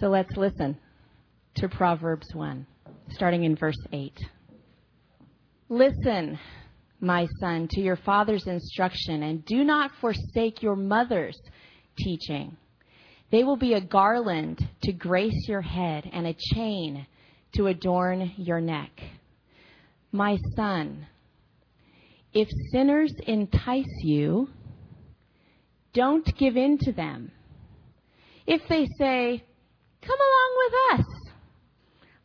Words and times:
So 0.00 0.06
let's 0.08 0.34
listen 0.34 0.78
to 1.56 1.68
Proverbs 1.68 2.26
1, 2.32 2.66
starting 3.10 3.44
in 3.44 3.54
verse 3.54 3.76
8. 3.92 4.14
Listen, 5.68 6.38
my 7.00 7.26
son, 7.38 7.68
to 7.72 7.82
your 7.82 7.96
father's 7.96 8.46
instruction, 8.46 9.22
and 9.22 9.44
do 9.44 9.62
not 9.62 9.90
forsake 10.00 10.62
your 10.62 10.74
mother's 10.74 11.38
teaching. 11.98 12.56
They 13.30 13.44
will 13.44 13.58
be 13.58 13.74
a 13.74 13.80
garland 13.82 14.66
to 14.84 14.92
grace 14.92 15.46
your 15.46 15.60
head 15.60 16.08
and 16.10 16.26
a 16.26 16.36
chain 16.54 17.06
to 17.56 17.66
adorn 17.66 18.32
your 18.38 18.62
neck. 18.62 18.92
My 20.12 20.38
son, 20.56 21.06
if 22.32 22.48
sinners 22.72 23.12
entice 23.26 23.84
you, 24.02 24.48
don't 25.92 26.26
give 26.38 26.56
in 26.56 26.78
to 26.84 26.92
them. 26.92 27.32
If 28.46 28.62
they 28.66 28.88
say, 28.98 29.44
Come 30.02 30.18
along 30.18 30.52
with 30.56 31.00
us, 31.00 31.06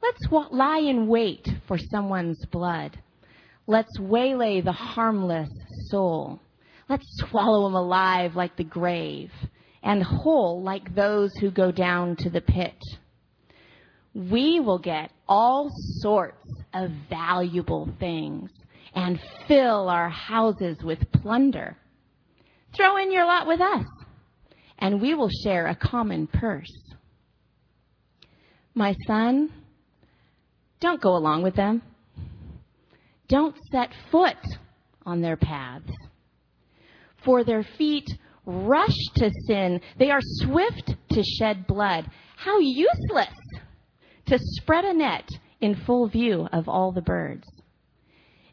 let's 0.02 0.52
lie 0.52 0.80
in 0.80 1.08
wait 1.08 1.48
for 1.68 1.78
someone's 1.78 2.44
blood. 2.46 2.98
Let's 3.68 4.00
waylay 4.00 4.62
the 4.62 4.72
harmless 4.72 5.50
soul. 5.90 6.40
Let's 6.88 7.06
swallow 7.30 7.68
him 7.68 7.74
alive 7.74 8.36
like 8.36 8.56
the 8.56 8.64
grave 8.64 9.32
and 9.84 10.04
whole 10.04 10.62
like 10.62 10.96
those 10.96 11.32
who 11.40 11.52
go 11.52 11.72
down 11.72 12.16
to 12.18 12.30
the 12.30 12.42
pit. 12.42 12.78
We 14.14 14.60
will 14.60 14.80
get 14.80 15.12
all 15.28 15.70
sorts 16.00 16.48
of 16.74 16.92
valuable 17.10 17.90
things 18.00 18.50
and 18.94 19.20
fill 19.48 19.90
our 19.90 20.10
houses 20.10 20.78
with 20.84 21.12
plunder. 21.12 21.76
Throw 22.76 22.98
in 22.98 23.12
your 23.12 23.26
lot 23.26 23.48
with 23.48 23.62
us, 23.62 23.86
and 24.80 25.02
we 25.02 25.14
will 25.14 25.30
share 25.44 25.68
a 25.68 25.76
common 25.76 26.28
purse. 26.28 26.72
My 28.76 28.94
son, 29.08 29.50
don't 30.82 31.02
go 31.02 31.16
along 31.16 31.44
with 31.44 31.56
them. 31.56 31.82
Don't 33.30 33.56
set 33.72 33.90
foot 34.12 34.38
on 35.06 35.22
their 35.22 35.38
paths. 35.38 35.92
For 37.24 37.44
their 37.44 37.64
feet 37.78 38.08
rush 38.46 38.98
to 39.16 39.32
sin. 39.48 39.82
They 39.98 40.12
are 40.12 40.20
swift 40.22 40.94
to 41.12 41.24
shed 41.24 41.66
blood. 41.68 42.06
How 42.36 42.60
useless 42.60 43.34
to 44.28 44.38
spread 44.40 44.86
a 44.86 44.94
net 44.94 45.28
in 45.62 45.76
full 45.86 46.08
view 46.08 46.48
of 46.52 46.68
all 46.68 46.92
the 46.92 47.02
birds. 47.02 47.48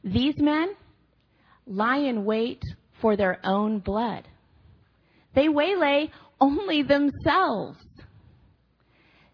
These 0.04 0.38
men 0.38 0.74
lie 1.66 1.98
in 1.98 2.24
wait 2.24 2.62
for 3.00 3.16
their 3.16 3.40
own 3.44 3.80
blood. 3.80 4.26
They 5.34 5.48
waylay 5.48 6.10
only 6.40 6.82
themselves. 6.82 7.78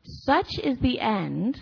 Such 0.09 0.59
is 0.59 0.79
the 0.79 1.01
end 1.01 1.61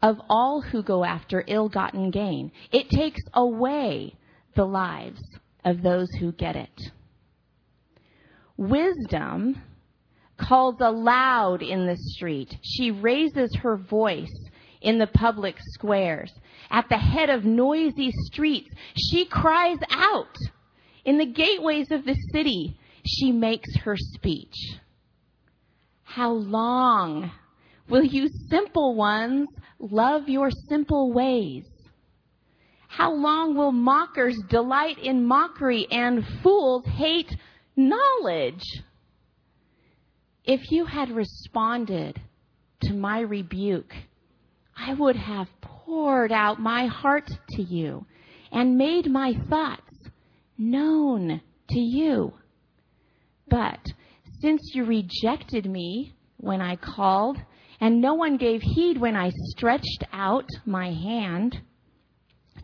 of 0.00 0.20
all 0.28 0.60
who 0.60 0.82
go 0.82 1.04
after 1.04 1.44
ill 1.46 1.68
gotten 1.68 2.10
gain. 2.10 2.52
It 2.70 2.88
takes 2.88 3.22
away 3.32 4.14
the 4.54 4.64
lives 4.64 5.22
of 5.64 5.82
those 5.82 6.08
who 6.20 6.32
get 6.32 6.54
it. 6.54 6.80
Wisdom 8.56 9.60
calls 10.36 10.76
aloud 10.80 11.62
in 11.62 11.86
the 11.86 11.96
street. 11.96 12.56
She 12.62 12.92
raises 12.92 13.56
her 13.56 13.76
voice 13.76 14.48
in 14.80 14.98
the 14.98 15.08
public 15.08 15.56
squares. 15.72 16.32
At 16.70 16.88
the 16.88 16.98
head 16.98 17.30
of 17.30 17.44
noisy 17.44 18.12
streets, 18.26 18.70
she 18.96 19.24
cries 19.24 19.78
out. 19.90 20.36
In 21.04 21.18
the 21.18 21.26
gateways 21.26 21.90
of 21.90 22.04
the 22.04 22.16
city, 22.32 22.78
she 23.04 23.32
makes 23.32 23.74
her 23.78 23.96
speech. 23.96 24.54
How 26.04 26.30
long 26.30 27.32
will 27.88 28.04
you 28.04 28.28
simple 28.48 28.94
ones 28.94 29.48
love 29.78 30.28
your 30.28 30.50
simple 30.68 31.12
ways? 31.12 31.64
How 32.88 33.12
long 33.12 33.56
will 33.56 33.72
mockers 33.72 34.38
delight 34.48 34.98
in 34.98 35.26
mockery 35.26 35.86
and 35.90 36.24
fools 36.42 36.84
hate 36.86 37.34
knowledge? 37.76 38.62
If 40.44 40.70
you 40.70 40.84
had 40.84 41.10
responded 41.10 42.20
to 42.82 42.92
my 42.92 43.20
rebuke, 43.20 43.92
I 44.76 44.94
would 44.94 45.16
have 45.16 45.48
poured 45.60 46.32
out 46.32 46.60
my 46.60 46.86
heart 46.86 47.28
to 47.50 47.62
you 47.62 48.06
and 48.52 48.76
made 48.76 49.10
my 49.10 49.34
thoughts 49.48 49.82
known 50.56 51.40
to 51.70 51.78
you. 51.80 52.32
But 53.48 53.80
since 54.40 54.70
you 54.74 54.84
rejected 54.84 55.66
me 55.66 56.12
when 56.36 56.60
I 56.60 56.76
called, 56.76 57.38
and 57.80 58.00
no 58.00 58.14
one 58.14 58.36
gave 58.36 58.62
heed 58.62 58.98
when 58.98 59.16
I 59.16 59.30
stretched 59.50 60.04
out 60.12 60.48
my 60.64 60.92
hand, 60.92 61.60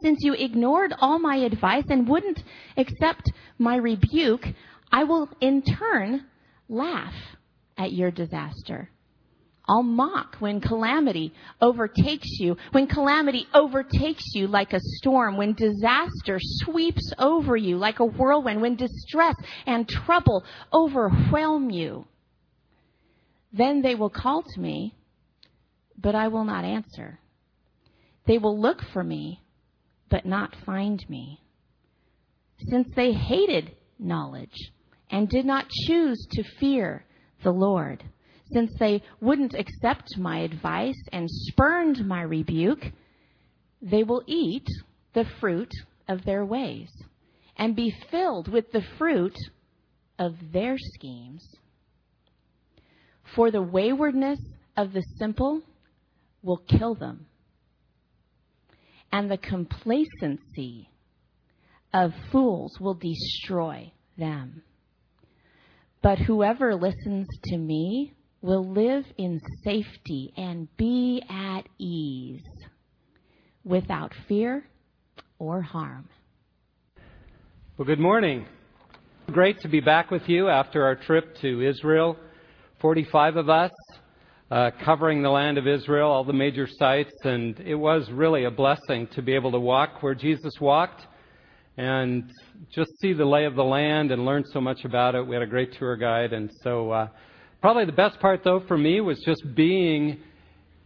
since 0.03 0.19
you 0.23 0.33
ignored 0.33 0.95
all 0.99 1.19
my 1.19 1.37
advice 1.37 1.85
and 1.89 2.09
wouldn't 2.09 2.43
accept 2.77 3.31
my 3.59 3.77
rebuke, 3.77 4.47
I 4.91 5.05
will 5.05 5.29
in 5.41 5.63
turn 5.63 6.27
laugh 6.69 7.15
at 7.77 7.93
your 7.93 8.11
disaster. 8.11 8.91
I'll 9.69 9.83
mock 9.85 10.37
when 10.41 10.61
calamity 10.61 11.33
overtakes 11.61 12.41
you, 12.41 12.57
when 12.73 12.89
calamity 12.89 13.47
overtakes 13.55 14.25
you 14.35 14.49
like 14.49 14.73
a 14.73 14.81
storm, 14.81 15.37
when 15.37 15.53
disaster 15.53 16.39
sweeps 16.41 17.13
over 17.19 17.57
you 17.57 17.77
like 17.77 18.01
a 18.01 18.05
whirlwind, 18.05 18.63
when 18.63 18.75
distress 18.75 19.37
and 19.67 19.89
trouble 19.89 20.45
overwhelm 20.73 21.71
you. 21.71 22.07
Then 23.53 23.83
they 23.83 23.95
will 23.95 24.11
call 24.11 24.43
to 24.43 24.61
me, 24.61 24.95
but 26.01 26.15
I 26.15 26.29
will 26.29 26.45
not 26.45 26.65
answer. 26.65 27.19
They 28.27 28.39
will 28.39 28.59
look 28.59 28.81
for 28.93 29.03
me, 29.03 29.41
but 30.09 30.27
not 30.27 30.55
find 30.65 31.05
me. 31.09 31.41
Since 32.69 32.89
they 32.95 33.13
hated 33.13 33.73
knowledge 33.99 34.73
and 35.11 35.29
did 35.29 35.45
not 35.45 35.69
choose 35.69 36.27
to 36.33 36.45
fear 36.59 37.05
the 37.43 37.51
Lord. 37.51 38.05
Since 38.53 38.73
they 38.79 39.03
wouldn't 39.21 39.55
accept 39.55 40.19
my 40.19 40.41
advice 40.41 41.01
and 41.13 41.29
spurned 41.31 42.07
my 42.07 42.23
rebuke, 42.23 42.85
they 43.81 44.03
will 44.03 44.23
eat 44.27 44.67
the 45.15 45.25
fruit 45.41 45.71
of 46.09 46.25
their 46.25 46.45
ways 46.45 46.91
and 47.57 47.77
be 47.77 47.95
filled 48.11 48.49
with 48.49 48.73
the 48.73 48.83
fruit 48.99 49.37
of 50.19 50.35
their 50.53 50.77
schemes. 50.79 51.45
For 53.35 53.51
the 53.51 53.63
waywardness 53.63 54.41
of 54.77 54.93
the 54.93 55.03
simple 55.19 55.63
will 56.43 56.63
kill 56.69 56.95
them, 56.95 57.27
and 59.13 59.31
the 59.31 59.39
complacency 59.39 60.89
of 61.93 62.13
fools 62.31 62.79
will 62.81 62.95
destroy 62.95 63.93
them. 64.17 64.63
But 66.03 66.19
whoever 66.19 66.75
listens 66.75 67.27
to 67.45 67.59
me 67.59 68.15
will 68.41 68.67
live 68.67 69.05
in 69.19 69.41
safety 69.65 70.33
and 70.37 70.69
be 70.77 71.23
at 71.29 71.69
ease 71.79 72.43
without 73.65 74.13
fear 74.27 74.65
or 75.39 75.61
harm. 75.61 76.09
Well, 77.77 77.87
good 77.87 78.01
morning. 78.01 78.47
Great 79.31 79.61
to 79.61 79.69
be 79.69 79.81
back 79.81 80.11
with 80.11 80.29
you 80.29 80.49
after 80.49 80.85
our 80.85 80.97
trip 80.97 81.37
to 81.43 81.67
Israel. 81.67 82.17
45 82.81 83.37
of 83.37 83.51
us 83.51 83.71
covering 84.51 85.23
the 85.23 85.31
land 85.31 85.59
of 85.59 85.67
Israel, 85.69 86.11
all 86.11 86.25
the 86.25 86.33
major 86.33 86.67
sites, 86.67 87.13
and 87.25 87.59
it 87.61 87.77
was 87.77 88.11
really 88.11 88.45
a 88.45 88.51
blessing 88.51 89.07
to 89.15 89.23
be 89.23 89.33
able 89.33 89.53
to 89.53 89.61
walk 89.61 90.03
where 90.03 90.15
Jesus 90.15 90.53
walked 90.61 91.07
and 91.77 92.31
just 92.75 92.91
see 93.01 93.13
the 93.13 93.25
lay 93.25 93.45
of 93.45 93.55
the 93.55 93.65
land 93.65 94.11
and 94.11 94.25
learn 94.25 94.45
so 94.53 94.61
much 94.61 94.85
about 94.85 95.15
it. 95.15 95.27
We 95.27 95.35
had 95.35 95.43
a 95.43 95.47
great 95.47 95.73
tour 95.79 95.97
guide, 95.97 96.33
and 96.33 96.51
so 96.63 96.91
uh, 96.91 97.09
probably 97.61 97.85
the 97.85 97.93
best 97.93 98.19
part 98.19 98.43
though 98.43 98.61
for 98.67 98.77
me 98.77 99.01
was 99.01 99.21
just 99.21 99.55
being 99.55 100.19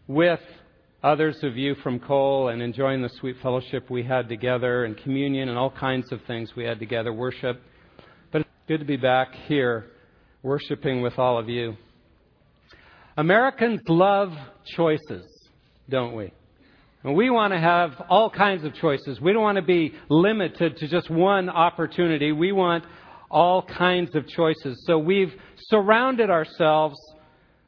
with 0.07 0.41
others 1.03 1.37
of 1.43 1.57
you 1.57 1.75
from 1.77 1.99
Cole 1.99 2.49
and 2.49 2.61
enjoying 2.61 3.03
the 3.03 3.11
sweet 3.21 3.37
fellowship 3.43 3.91
we 3.91 4.03
had 4.03 4.29
together 4.29 4.85
and 4.85 4.97
communion 4.99 5.49
and 5.49 5.59
all 5.59 5.71
kinds 5.71 6.13
of 6.13 6.21
things 6.27 6.51
we 6.55 6.65
had 6.65 6.79
together, 6.79 7.13
worship. 7.13 7.63
But 8.31 8.43
it's 8.43 8.51
good 8.69 8.81
to 8.81 8.87
be 8.87 8.97
back 8.97 9.35
here 9.47 9.87
worshiping 10.43 11.01
with 11.01 11.19
all 11.19 11.39
of 11.39 11.49
you. 11.49 11.77
Americans 13.17 13.81
love 13.89 14.33
choices, 14.77 15.25
don't 15.89 16.15
we? 16.15 16.33
And 17.05 17.15
we 17.15 17.31
want 17.31 17.53
to 17.53 17.61
have 17.61 17.93
all 18.09 18.31
kinds 18.31 18.65
of 18.65 18.75
choices. 18.75 19.21
We 19.21 19.33
don't 19.33 19.43
want 19.43 19.57
to 19.57 19.63
be 19.63 19.95
limited 20.09 20.79
to 20.79 20.89
just 20.89 21.11
one 21.11 21.49
opportunity. 21.49 22.33
We 22.33 22.51
want 22.51 22.85
all 23.31 23.63
kinds 23.63 24.15
of 24.15 24.27
choices. 24.27 24.83
So 24.87 24.99
we've 24.99 25.33
surrounded 25.69 26.31
ourselves 26.31 26.97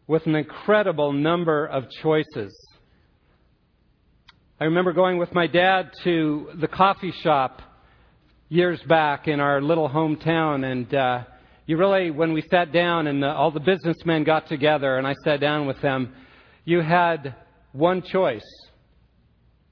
with 0.06 0.26
an 0.26 0.34
incredible 0.34 1.12
number 1.12 1.66
of 1.66 1.84
choices. 2.02 2.56
I 4.58 4.64
remember 4.64 4.92
going 4.92 5.18
with 5.18 5.34
my 5.34 5.46
dad 5.46 5.90
to 6.04 6.48
the 6.58 6.68
coffee 6.68 7.12
shop 7.22 7.60
years 8.48 8.80
back 8.88 9.28
in 9.28 9.38
our 9.38 9.60
little 9.60 9.88
hometown 9.88 10.64
and 10.64 10.94
uh, 10.94 11.24
you 11.66 11.76
really, 11.76 12.12
when 12.12 12.32
we 12.32 12.42
sat 12.42 12.72
down 12.72 13.08
and 13.08 13.20
the, 13.20 13.26
all 13.26 13.50
the 13.50 13.58
businessmen 13.58 14.22
got 14.22 14.48
together 14.48 14.98
and 14.98 15.06
I 15.06 15.14
sat 15.24 15.40
down 15.40 15.66
with 15.66 15.80
them, 15.82 16.14
you 16.64 16.80
had 16.80 17.34
one 17.72 18.02
choice 18.02 18.46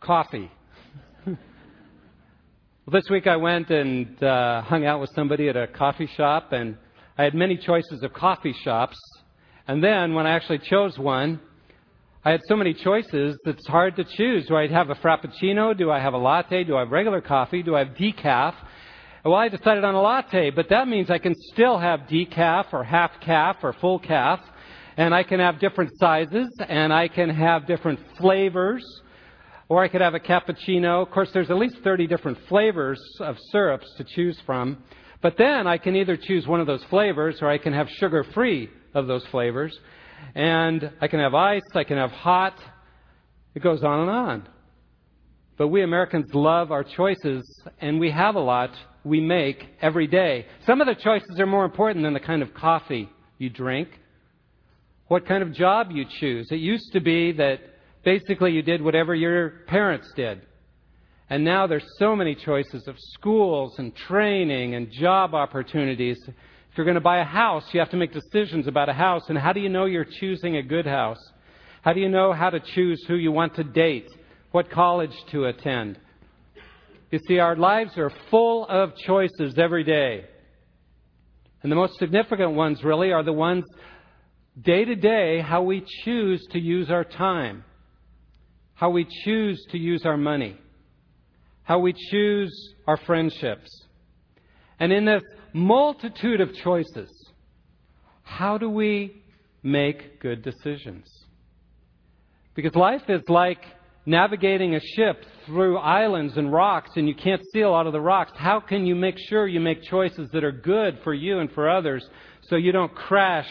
coffee. 0.00 0.50
well, 1.24 1.36
this 2.92 3.04
week 3.10 3.28
I 3.28 3.36
went 3.36 3.70
and 3.70 4.20
uh, 4.20 4.62
hung 4.62 4.84
out 4.84 5.00
with 5.00 5.10
somebody 5.14 5.48
at 5.48 5.56
a 5.56 5.68
coffee 5.68 6.08
shop, 6.16 6.52
and 6.52 6.76
I 7.16 7.22
had 7.22 7.34
many 7.34 7.56
choices 7.56 8.02
of 8.02 8.12
coffee 8.12 8.54
shops. 8.64 8.96
And 9.68 9.82
then 9.82 10.14
when 10.14 10.26
I 10.26 10.30
actually 10.30 10.58
chose 10.58 10.98
one, 10.98 11.40
I 12.24 12.32
had 12.32 12.40
so 12.48 12.56
many 12.56 12.74
choices 12.74 13.38
that 13.44 13.56
it's 13.56 13.68
hard 13.68 13.94
to 13.96 14.04
choose. 14.16 14.46
Do 14.46 14.56
I 14.56 14.66
have 14.66 14.90
a 14.90 14.96
frappuccino? 14.96 15.78
Do 15.78 15.92
I 15.92 16.00
have 16.00 16.14
a 16.14 16.18
latte? 16.18 16.64
Do 16.64 16.76
I 16.76 16.80
have 16.80 16.90
regular 16.90 17.20
coffee? 17.20 17.62
Do 17.62 17.76
I 17.76 17.80
have 17.80 17.94
decaf? 17.96 18.54
Well, 19.24 19.36
I 19.36 19.48
decided 19.48 19.84
on 19.84 19.94
a 19.94 20.02
latte, 20.02 20.50
but 20.50 20.68
that 20.68 20.86
means 20.86 21.10
I 21.10 21.16
can 21.16 21.34
still 21.34 21.78
have 21.78 22.00
decaf 22.00 22.74
or 22.74 22.84
half 22.84 23.10
caf 23.22 23.56
or 23.62 23.72
full 23.72 23.98
caf, 23.98 24.38
and 24.98 25.14
I 25.14 25.22
can 25.22 25.40
have 25.40 25.58
different 25.58 25.92
sizes, 25.98 26.54
and 26.68 26.92
I 26.92 27.08
can 27.08 27.30
have 27.30 27.66
different 27.66 28.00
flavors, 28.18 28.84
or 29.70 29.82
I 29.82 29.88
could 29.88 30.02
have 30.02 30.12
a 30.12 30.20
cappuccino. 30.20 31.00
Of 31.00 31.10
course, 31.10 31.30
there's 31.32 31.48
at 31.48 31.56
least 31.56 31.76
30 31.82 32.06
different 32.06 32.36
flavors 32.50 33.00
of 33.20 33.36
syrups 33.50 33.86
to 33.96 34.04
choose 34.04 34.38
from. 34.44 34.84
But 35.22 35.38
then 35.38 35.66
I 35.66 35.78
can 35.78 35.96
either 35.96 36.18
choose 36.18 36.46
one 36.46 36.60
of 36.60 36.66
those 36.66 36.84
flavors, 36.90 37.38
or 37.40 37.48
I 37.48 37.56
can 37.56 37.72
have 37.72 37.88
sugar 37.98 38.26
free 38.34 38.68
of 38.92 39.06
those 39.06 39.24
flavors. 39.28 39.74
And 40.34 40.92
I 41.00 41.08
can 41.08 41.20
have 41.20 41.34
ice, 41.34 41.62
I 41.74 41.84
can 41.84 41.96
have 41.96 42.10
hot. 42.10 42.58
It 43.54 43.62
goes 43.62 43.82
on 43.84 44.00
and 44.00 44.10
on. 44.10 44.48
But 45.56 45.68
we 45.68 45.82
Americans 45.82 46.26
love 46.34 46.70
our 46.70 46.84
choices, 46.84 47.42
and 47.80 47.98
we 47.98 48.10
have 48.10 48.34
a 48.34 48.40
lot 48.40 48.70
we 49.04 49.20
make 49.20 49.64
every 49.80 50.06
day. 50.06 50.46
Some 50.66 50.80
of 50.80 50.86
the 50.86 50.94
choices 50.94 51.38
are 51.38 51.46
more 51.46 51.64
important 51.64 52.04
than 52.04 52.14
the 52.14 52.20
kind 52.20 52.42
of 52.42 52.54
coffee 52.54 53.08
you 53.38 53.50
drink, 53.50 53.88
what 55.08 55.26
kind 55.26 55.42
of 55.42 55.52
job 55.52 55.90
you 55.90 56.04
choose. 56.20 56.48
It 56.50 56.56
used 56.56 56.92
to 56.92 57.00
be 57.00 57.32
that 57.32 57.60
basically 58.04 58.52
you 58.52 58.62
did 58.62 58.82
whatever 58.82 59.14
your 59.14 59.50
parents 59.66 60.10
did. 60.16 60.42
And 61.30 61.44
now 61.44 61.66
there's 61.66 61.84
so 61.98 62.14
many 62.14 62.34
choices 62.34 62.86
of 62.86 62.96
schools 63.14 63.74
and 63.78 63.94
training 63.94 64.74
and 64.74 64.90
job 64.90 65.34
opportunities. 65.34 66.18
If 66.26 66.76
you're 66.76 66.84
going 66.84 66.96
to 66.96 67.00
buy 67.00 67.20
a 67.20 67.24
house, 67.24 67.64
you 67.72 67.80
have 67.80 67.90
to 67.90 67.96
make 67.96 68.12
decisions 68.12 68.66
about 68.66 68.88
a 68.88 68.92
house. 68.92 69.22
And 69.28 69.38
how 69.38 69.52
do 69.52 69.60
you 69.60 69.68
know 69.68 69.86
you're 69.86 70.06
choosing 70.20 70.56
a 70.56 70.62
good 70.62 70.86
house? 70.86 71.18
How 71.82 71.92
do 71.92 72.00
you 72.00 72.08
know 72.08 72.32
how 72.32 72.50
to 72.50 72.60
choose 72.60 73.02
who 73.06 73.16
you 73.16 73.32
want 73.32 73.54
to 73.56 73.64
date? 73.64 74.08
What 74.52 74.70
college 74.70 75.14
to 75.32 75.46
attend? 75.46 75.98
You 77.10 77.20
see, 77.26 77.38
our 77.38 77.56
lives 77.56 77.96
are 77.96 78.10
full 78.30 78.66
of 78.66 78.96
choices 78.96 79.58
every 79.58 79.84
day. 79.84 80.24
And 81.62 81.70
the 81.70 81.76
most 81.76 81.98
significant 81.98 82.52
ones, 82.52 82.82
really, 82.84 83.12
are 83.12 83.22
the 83.22 83.32
ones 83.32 83.64
day 84.60 84.84
to 84.84 84.94
day 84.94 85.40
how 85.40 85.62
we 85.62 85.84
choose 86.04 86.44
to 86.52 86.58
use 86.58 86.90
our 86.90 87.04
time, 87.04 87.64
how 88.74 88.90
we 88.90 89.06
choose 89.24 89.64
to 89.70 89.78
use 89.78 90.04
our 90.04 90.16
money, 90.16 90.58
how 91.62 91.78
we 91.78 91.94
choose 92.10 92.74
our 92.86 92.96
friendships. 92.98 93.68
And 94.78 94.92
in 94.92 95.04
this 95.04 95.22
multitude 95.52 96.40
of 96.40 96.52
choices, 96.54 97.10
how 98.22 98.58
do 98.58 98.68
we 98.68 99.22
make 99.62 100.20
good 100.20 100.42
decisions? 100.42 101.06
Because 102.54 102.74
life 102.74 103.02
is 103.08 103.22
like 103.28 103.62
navigating 104.06 104.74
a 104.74 104.80
ship 104.80 105.24
through 105.46 105.78
islands 105.78 106.36
and 106.36 106.52
rocks 106.52 106.90
and 106.96 107.08
you 107.08 107.14
can't 107.14 107.42
see 107.52 107.60
a 107.60 107.70
lot 107.70 107.86
of 107.86 107.92
the 107.92 108.00
rocks, 108.00 108.32
how 108.36 108.60
can 108.60 108.84
you 108.86 108.94
make 108.94 109.16
sure 109.28 109.46
you 109.46 109.60
make 109.60 109.82
choices 109.82 110.28
that 110.32 110.44
are 110.44 110.52
good 110.52 110.98
for 111.04 111.14
you 111.14 111.38
and 111.38 111.50
for 111.52 111.68
others 111.70 112.04
so 112.48 112.56
you 112.56 112.72
don't 112.72 112.94
crash 112.94 113.48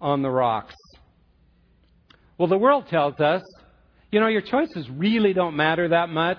on 0.00 0.22
the 0.22 0.30
rocks? 0.30 0.74
Well, 2.38 2.48
the 2.48 2.58
world 2.58 2.86
tells 2.88 3.18
us, 3.20 3.42
you 4.10 4.20
know, 4.20 4.28
your 4.28 4.42
choices 4.42 4.88
really 4.90 5.32
don't 5.32 5.56
matter 5.56 5.88
that 5.88 6.08
much. 6.08 6.38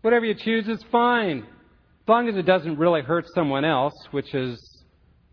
Whatever 0.00 0.24
you 0.24 0.34
choose 0.34 0.66
is 0.68 0.82
fine, 0.90 1.40
as 1.40 2.08
long 2.08 2.28
as 2.28 2.36
it 2.36 2.42
doesn't 2.42 2.78
really 2.78 3.02
hurt 3.02 3.26
someone 3.34 3.64
else, 3.64 3.94
which 4.10 4.34
is, 4.34 4.58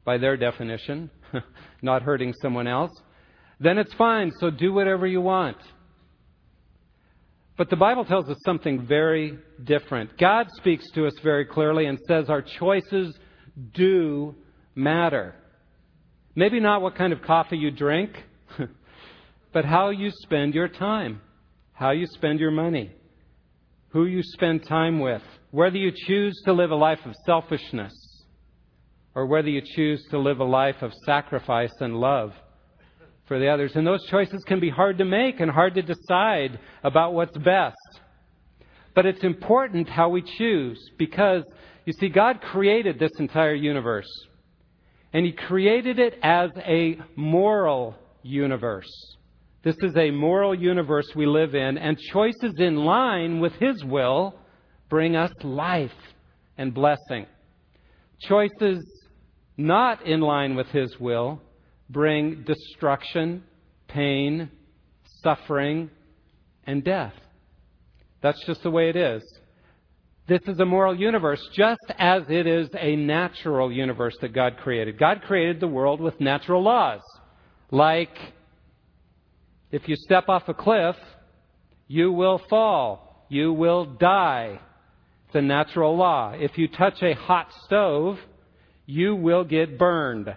by 0.04 0.18
their 0.18 0.38
definition, 0.38 1.10
not 1.82 2.02
hurting 2.04 2.34
someone 2.42 2.68
else. 2.68 2.92
Then 3.60 3.78
it's 3.78 3.94
fine, 3.94 4.32
so 4.40 4.50
do 4.50 4.74
whatever 4.74 5.08
you 5.08 5.22
want. 5.22 5.58
But 7.58 7.70
the 7.70 7.76
Bible 7.78 8.04
tells 8.04 8.30
us 8.30 8.38
something 8.46 8.86
very 8.86 9.38
different. 9.64 10.18
God 10.18 10.48
speaks 10.58 10.86
to 10.92 11.08
us 11.08 11.14
very 11.24 11.46
clearly 11.46 11.86
and 11.86 11.98
says 12.08 12.30
our 12.30 12.42
choices 12.42 13.18
do 13.74 14.36
matter. 14.76 15.36
Maybe 16.36 16.60
not 16.60 16.82
what 16.82 16.96
kind 16.96 17.14
of 17.14 17.22
coffee 17.22 17.58
you 17.58 17.72
drink, 17.72 18.12
but 19.54 19.64
how 19.64 19.90
you 19.90 20.12
spend 20.12 20.54
your 20.54 20.68
time, 20.68 21.22
how 21.72 21.92
you 21.92 22.06
spend 22.08 22.42
your 22.42 22.52
money, 22.52 22.92
who 23.90 24.06
you 24.06 24.22
spend 24.22 24.68
time 24.68 25.00
with, 25.00 25.22
whether 25.52 25.78
you 25.78 25.94
choose 25.96 26.38
to 26.44 26.52
live 26.52 26.72
a 26.72 26.76
life 26.76 27.00
of 27.06 27.14
selfishness 27.26 27.94
or 29.16 29.26
whether 29.26 29.48
you 29.48 29.62
choose 29.76 30.06
to 30.12 30.20
live 30.20 30.42
a 30.42 30.44
life 30.44 30.82
of 30.82 30.92
sacrifice 31.06 31.72
and 31.80 31.96
love 31.96 32.34
for 33.28 33.40
the 33.40 33.48
others. 33.48 33.76
And 33.76 33.86
those 33.86 34.06
choices 34.08 34.44
can 34.46 34.60
be 34.60 34.70
hard 34.70 34.98
to 35.00 35.06
make 35.06 35.40
and 35.40 35.50
hard 35.50 35.76
to 35.76 35.82
decide 35.82 36.60
about 36.84 37.14
what's 37.14 37.38
best. 37.38 37.76
But 38.94 39.06
it's 39.06 39.24
important 39.24 39.90
how 39.90 40.10
we 40.10 40.22
choose 40.22 40.80
because, 40.98 41.44
you 41.86 41.94
see, 41.94 42.10
God 42.10 42.42
created 42.42 42.98
this 42.98 43.12
entire 43.20 43.54
universe. 43.54 44.10
And 45.12 45.26
He 45.26 45.32
created 45.32 46.00
it 46.00 46.18
as 46.22 46.52
a 46.58 46.98
moral 47.16 47.96
universe. 48.24 48.90
This 49.64 49.76
is 49.82 49.96
a 49.98 50.12
moral 50.12 50.54
universe 50.54 51.08
we 51.16 51.26
live 51.26 51.56
in, 51.56 51.78
and 51.78 51.98
choices 51.98 52.54
in 52.60 52.78
line 52.78 53.40
with 53.40 53.54
His 53.54 53.84
will 53.84 54.36
bring 54.90 55.16
us 55.16 55.32
life 55.44 55.92
and 56.58 56.74
blessing. 56.74 57.26
Choices 58.20 58.86
not 59.58 60.06
in 60.06 60.22
line 60.22 60.56
with 60.56 60.68
His 60.68 61.00
will 61.00 61.42
bring 61.90 62.44
destruction, 62.44 63.44
pain, 63.88 64.50
suffering, 65.22 65.90
and 66.66 66.84
death. 66.84 67.14
That's 68.22 68.44
just 68.46 68.64
the 68.64 68.72
way 68.72 68.90
it 68.90 68.96
is. 68.96 69.24
This 70.28 70.42
is 70.48 70.60
a 70.60 70.66
moral 70.66 70.96
universe, 70.96 71.42
just 71.54 71.86
as 72.00 72.24
it 72.30 72.48
is 72.48 72.68
a 72.76 72.96
natural 72.96 73.72
universe 73.72 74.16
that 74.22 74.34
God 74.34 74.58
created. 74.58 74.98
God 74.98 75.22
created 75.22 75.60
the 75.60 75.68
world 75.68 76.02
with 76.02 76.20
natural 76.20 76.64
laws. 76.64 77.02
Like, 77.70 78.18
if 79.72 79.88
you 79.88 79.96
step 79.96 80.28
off 80.28 80.44
a 80.48 80.54
cliff, 80.56 80.96
you 81.88 82.12
will 82.12 82.42
fall. 82.50 83.26
You 83.30 83.54
will 83.54 83.86
die. 83.86 84.60
It's 85.28 85.36
a 85.36 85.42
natural 85.42 85.96
law. 85.96 86.32
If 86.32 86.58
you 86.58 86.68
touch 86.70 87.04
a 87.04 87.14
hot 87.14 87.54
stove, 87.66 88.18
you 88.88 89.16
will 89.16 89.44
get 89.44 89.78
burned. 89.78 90.36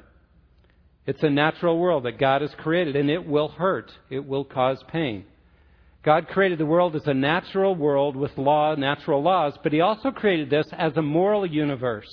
It's 1.09 1.23
a 1.23 1.31
natural 1.31 1.79
world 1.79 2.05
that 2.05 2.19
God 2.19 2.43
has 2.43 2.51
created, 2.59 2.95
and 2.95 3.09
it 3.09 3.27
will 3.27 3.49
hurt. 3.49 3.91
It 4.11 4.27
will 4.27 4.45
cause 4.45 4.85
pain. 4.89 5.25
God 6.05 6.29
created 6.29 6.59
the 6.59 6.67
world 6.67 6.95
as 6.97 7.07
a 7.07 7.15
natural 7.15 7.75
world 7.75 8.15
with 8.15 8.37
law, 8.37 8.75
natural 8.75 9.23
laws, 9.23 9.55
but 9.63 9.73
He 9.73 9.81
also 9.81 10.11
created 10.11 10.51
this 10.51 10.67
as 10.77 10.95
a 10.99 11.03
moral 11.03 11.47
universe. 11.47 12.05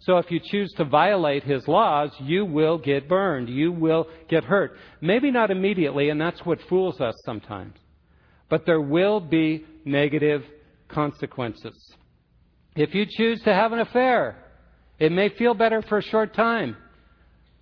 So 0.00 0.18
if 0.18 0.30
you 0.30 0.38
choose 0.38 0.70
to 0.76 0.84
violate 0.84 1.44
His 1.44 1.66
laws, 1.66 2.10
you 2.20 2.44
will 2.44 2.76
get 2.76 3.08
burned. 3.08 3.48
You 3.48 3.72
will 3.72 4.06
get 4.28 4.44
hurt. 4.44 4.76
Maybe 5.00 5.30
not 5.30 5.50
immediately, 5.50 6.10
and 6.10 6.20
that's 6.20 6.44
what 6.44 6.58
fools 6.68 7.00
us 7.00 7.14
sometimes. 7.24 7.78
But 8.50 8.66
there 8.66 8.82
will 8.82 9.20
be 9.20 9.64
negative 9.86 10.42
consequences. 10.88 11.74
If 12.76 12.94
you 12.94 13.06
choose 13.08 13.40
to 13.44 13.54
have 13.54 13.72
an 13.72 13.80
affair, 13.80 14.44
it 14.98 15.10
may 15.10 15.30
feel 15.30 15.54
better 15.54 15.80
for 15.80 15.96
a 15.96 16.02
short 16.02 16.34
time 16.34 16.76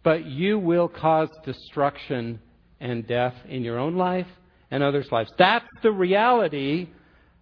but 0.02 0.24
you 0.24 0.58
will 0.58 0.88
cause 0.88 1.28
destruction 1.44 2.40
and 2.80 3.06
death 3.06 3.34
in 3.48 3.62
your 3.62 3.78
own 3.78 3.96
life 3.96 4.26
and 4.70 4.82
others' 4.82 5.10
lives. 5.10 5.30
That's 5.38 5.66
the 5.82 5.90
reality 5.90 6.88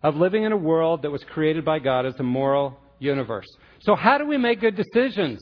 of 0.03 0.17
living 0.17 0.45
in 0.45 0.53
a 0.53 0.57
world 0.57 1.03
that 1.03 1.11
was 1.11 1.25
created 1.25 1.65
by 1.65 1.79
God 1.79 2.07
as 2.07 2.15
a 2.19 2.23
moral 2.23 2.79
universe. 2.99 3.47
So, 3.81 3.95
how 3.95 4.19
do 4.19 4.27
we 4.27 4.39
make 4.39 4.61
good 4.61 4.77
decisions? 4.77 5.41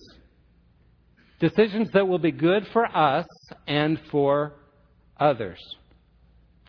Decisions 1.41 1.91
that 1.93 2.07
will 2.07 2.19
be 2.19 2.33
good 2.33 2.67
for 2.73 2.85
us 2.87 3.27
and 3.67 4.01
for 4.11 4.55
others. 5.19 5.59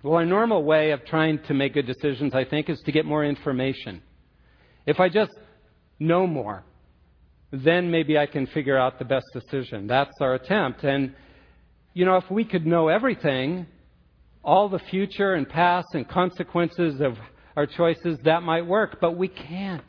Well, 0.04 0.16
our 0.16 0.25
normal 0.25 0.64
way 0.64 0.92
of 0.92 1.06
trying 1.06 1.40
to 1.48 1.54
make 1.54 1.74
good 1.74 1.88
decisions, 1.88 2.34
I 2.36 2.46
think, 2.46 2.70
is 2.70 2.80
to 2.86 2.92
get 2.92 3.06
more 3.06 3.25
information. 3.25 4.02
If 4.86 5.00
I 5.00 5.10
just 5.10 5.32
know 6.00 6.28
more, 6.28 6.64
then 7.52 7.92
maybe 7.92 8.18
I 8.18 8.25
can 8.25 8.48
figure 8.48 8.78
out 8.78 9.00
the 9.00 9.06
best 9.06 9.25
decision. 9.34 9.88
That's 9.88 10.16
our 10.22 10.34
attempt. 10.34 10.84
And, 10.84 11.14
you 11.94 12.06
know, 12.06 12.18
if 12.18 12.30
we 12.30 12.44
could 12.46 12.66
know 12.66 12.88
everything, 12.88 13.68
all 14.44 14.70
the 14.70 14.80
future 14.80 15.34
and 15.34 15.48
past 15.48 15.88
and 15.94 16.08
consequences 16.08 17.02
of 17.02 17.14
our 17.56 17.66
choices, 17.66 18.18
that 18.25 18.44
might 18.44 18.66
work, 18.66 18.98
but 19.00 19.18
we 19.18 19.28
can't. 19.28 19.84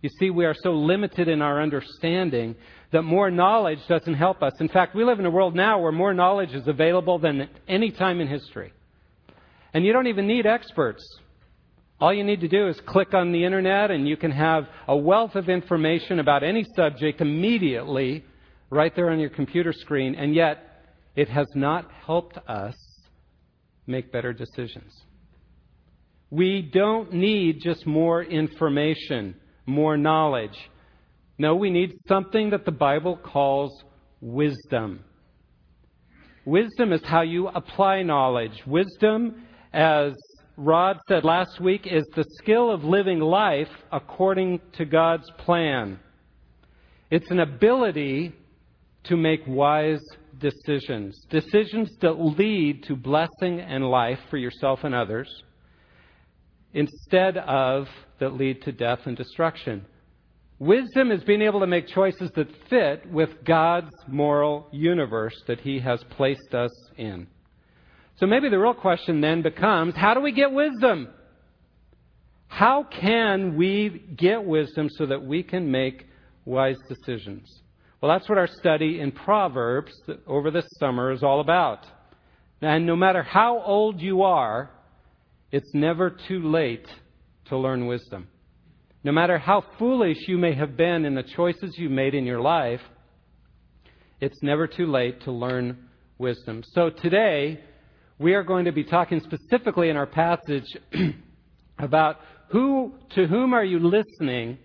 You 0.00 0.10
see, 0.18 0.30
we 0.30 0.44
are 0.44 0.54
so 0.62 0.72
limited 0.72 1.28
in 1.28 1.42
our 1.42 1.62
understanding 1.62 2.56
that 2.90 3.02
more 3.02 3.30
knowledge 3.30 3.78
doesn't 3.88 4.14
help 4.14 4.42
us. 4.42 4.52
In 4.60 4.68
fact, 4.68 4.94
we 4.94 5.04
live 5.04 5.20
in 5.20 5.26
a 5.26 5.30
world 5.30 5.54
now 5.54 5.80
where 5.80 5.92
more 5.92 6.12
knowledge 6.12 6.52
is 6.52 6.66
available 6.66 7.18
than 7.18 7.48
any 7.68 7.90
time 7.90 8.20
in 8.20 8.28
history. 8.28 8.72
And 9.72 9.84
you 9.84 9.92
don't 9.92 10.08
even 10.08 10.26
need 10.26 10.44
experts. 10.44 11.02
All 12.02 12.12
you 12.12 12.24
need 12.24 12.40
to 12.40 12.48
do 12.48 12.66
is 12.66 12.76
click 12.84 13.14
on 13.14 13.30
the 13.30 13.44
internet 13.44 13.92
and 13.92 14.08
you 14.08 14.16
can 14.16 14.32
have 14.32 14.66
a 14.88 14.96
wealth 14.96 15.36
of 15.36 15.48
information 15.48 16.18
about 16.18 16.42
any 16.42 16.66
subject 16.74 17.20
immediately 17.20 18.24
right 18.70 18.92
there 18.96 19.10
on 19.10 19.20
your 19.20 19.30
computer 19.30 19.72
screen, 19.72 20.16
and 20.16 20.34
yet 20.34 20.82
it 21.14 21.28
has 21.28 21.46
not 21.54 21.88
helped 22.04 22.38
us 22.48 22.74
make 23.86 24.10
better 24.10 24.32
decisions. 24.32 24.92
We 26.28 26.68
don't 26.74 27.12
need 27.12 27.60
just 27.62 27.86
more 27.86 28.20
information, 28.20 29.36
more 29.64 29.96
knowledge. 29.96 30.58
No, 31.38 31.54
we 31.54 31.70
need 31.70 31.92
something 32.08 32.50
that 32.50 32.64
the 32.64 32.72
Bible 32.72 33.16
calls 33.16 33.70
wisdom. 34.20 35.04
Wisdom 36.44 36.92
is 36.92 37.02
how 37.04 37.22
you 37.22 37.46
apply 37.46 38.02
knowledge. 38.02 38.60
Wisdom, 38.66 39.44
as 39.72 40.14
Rod 40.56 40.98
said 41.08 41.24
last 41.24 41.60
week, 41.60 41.86
is 41.86 42.04
the 42.14 42.26
skill 42.38 42.70
of 42.70 42.84
living 42.84 43.20
life 43.20 43.70
according 43.90 44.60
to 44.74 44.84
God's 44.84 45.30
plan. 45.38 45.98
It's 47.10 47.30
an 47.30 47.40
ability 47.40 48.34
to 49.04 49.16
make 49.16 49.40
wise 49.46 50.02
decisions, 50.38 51.18
decisions 51.30 51.90
that 52.02 52.12
lead 52.12 52.84
to 52.84 52.96
blessing 52.96 53.60
and 53.60 53.88
life 53.88 54.18
for 54.28 54.36
yourself 54.36 54.80
and 54.82 54.94
others, 54.94 55.28
instead 56.74 57.38
of 57.38 57.86
that 58.20 58.34
lead 58.34 58.62
to 58.62 58.72
death 58.72 59.00
and 59.06 59.16
destruction. 59.16 59.84
Wisdom 60.58 61.10
is 61.10 61.24
being 61.24 61.42
able 61.42 61.60
to 61.60 61.66
make 61.66 61.88
choices 61.88 62.30
that 62.36 62.48
fit 62.68 63.10
with 63.10 63.30
God's 63.44 63.92
moral 64.06 64.68
universe 64.70 65.34
that 65.46 65.60
He 65.60 65.80
has 65.80 66.04
placed 66.10 66.54
us 66.54 66.70
in. 66.96 67.26
So 68.16 68.26
maybe 68.26 68.48
the 68.48 68.58
real 68.58 68.74
question 68.74 69.20
then 69.20 69.42
becomes 69.42 69.94
how 69.96 70.14
do 70.14 70.20
we 70.20 70.32
get 70.32 70.52
wisdom? 70.52 71.08
How 72.46 72.84
can 72.84 73.56
we 73.56 74.04
get 74.16 74.44
wisdom 74.44 74.88
so 74.90 75.06
that 75.06 75.24
we 75.24 75.42
can 75.42 75.70
make 75.70 76.06
wise 76.44 76.76
decisions? 76.88 77.48
Well, 78.00 78.12
that's 78.12 78.28
what 78.28 78.36
our 78.36 78.48
study 78.48 79.00
in 79.00 79.12
Proverbs 79.12 79.92
over 80.26 80.50
this 80.50 80.66
summer 80.78 81.12
is 81.12 81.22
all 81.22 81.40
about. 81.40 81.86
And 82.60 82.86
no 82.86 82.94
matter 82.94 83.22
how 83.22 83.62
old 83.62 84.00
you 84.00 84.22
are, 84.22 84.70
it's 85.50 85.72
never 85.72 86.16
too 86.28 86.42
late 86.42 86.86
to 87.46 87.56
learn 87.56 87.86
wisdom. 87.86 88.28
No 89.04 89.12
matter 89.12 89.38
how 89.38 89.64
foolish 89.78 90.28
you 90.28 90.38
may 90.38 90.54
have 90.54 90.76
been 90.76 91.04
in 91.04 91.14
the 91.14 91.22
choices 91.22 91.76
you 91.76 91.88
made 91.88 92.14
in 92.14 92.24
your 92.24 92.40
life, 92.40 92.80
it's 94.20 94.42
never 94.42 94.66
too 94.66 94.86
late 94.86 95.22
to 95.22 95.32
learn 95.32 95.88
wisdom. 96.18 96.62
So 96.72 96.90
today, 96.90 97.60
we 98.22 98.34
are 98.34 98.44
going 98.44 98.66
to 98.66 98.72
be 98.72 98.84
talking 98.84 99.20
specifically 99.20 99.88
in 99.88 99.96
our 99.96 100.06
passage 100.06 100.64
about 101.78 102.18
who, 102.50 102.94
to 103.16 103.26
whom 103.26 103.52
are 103.52 103.64
you 103.64 103.80
listening 103.80 104.58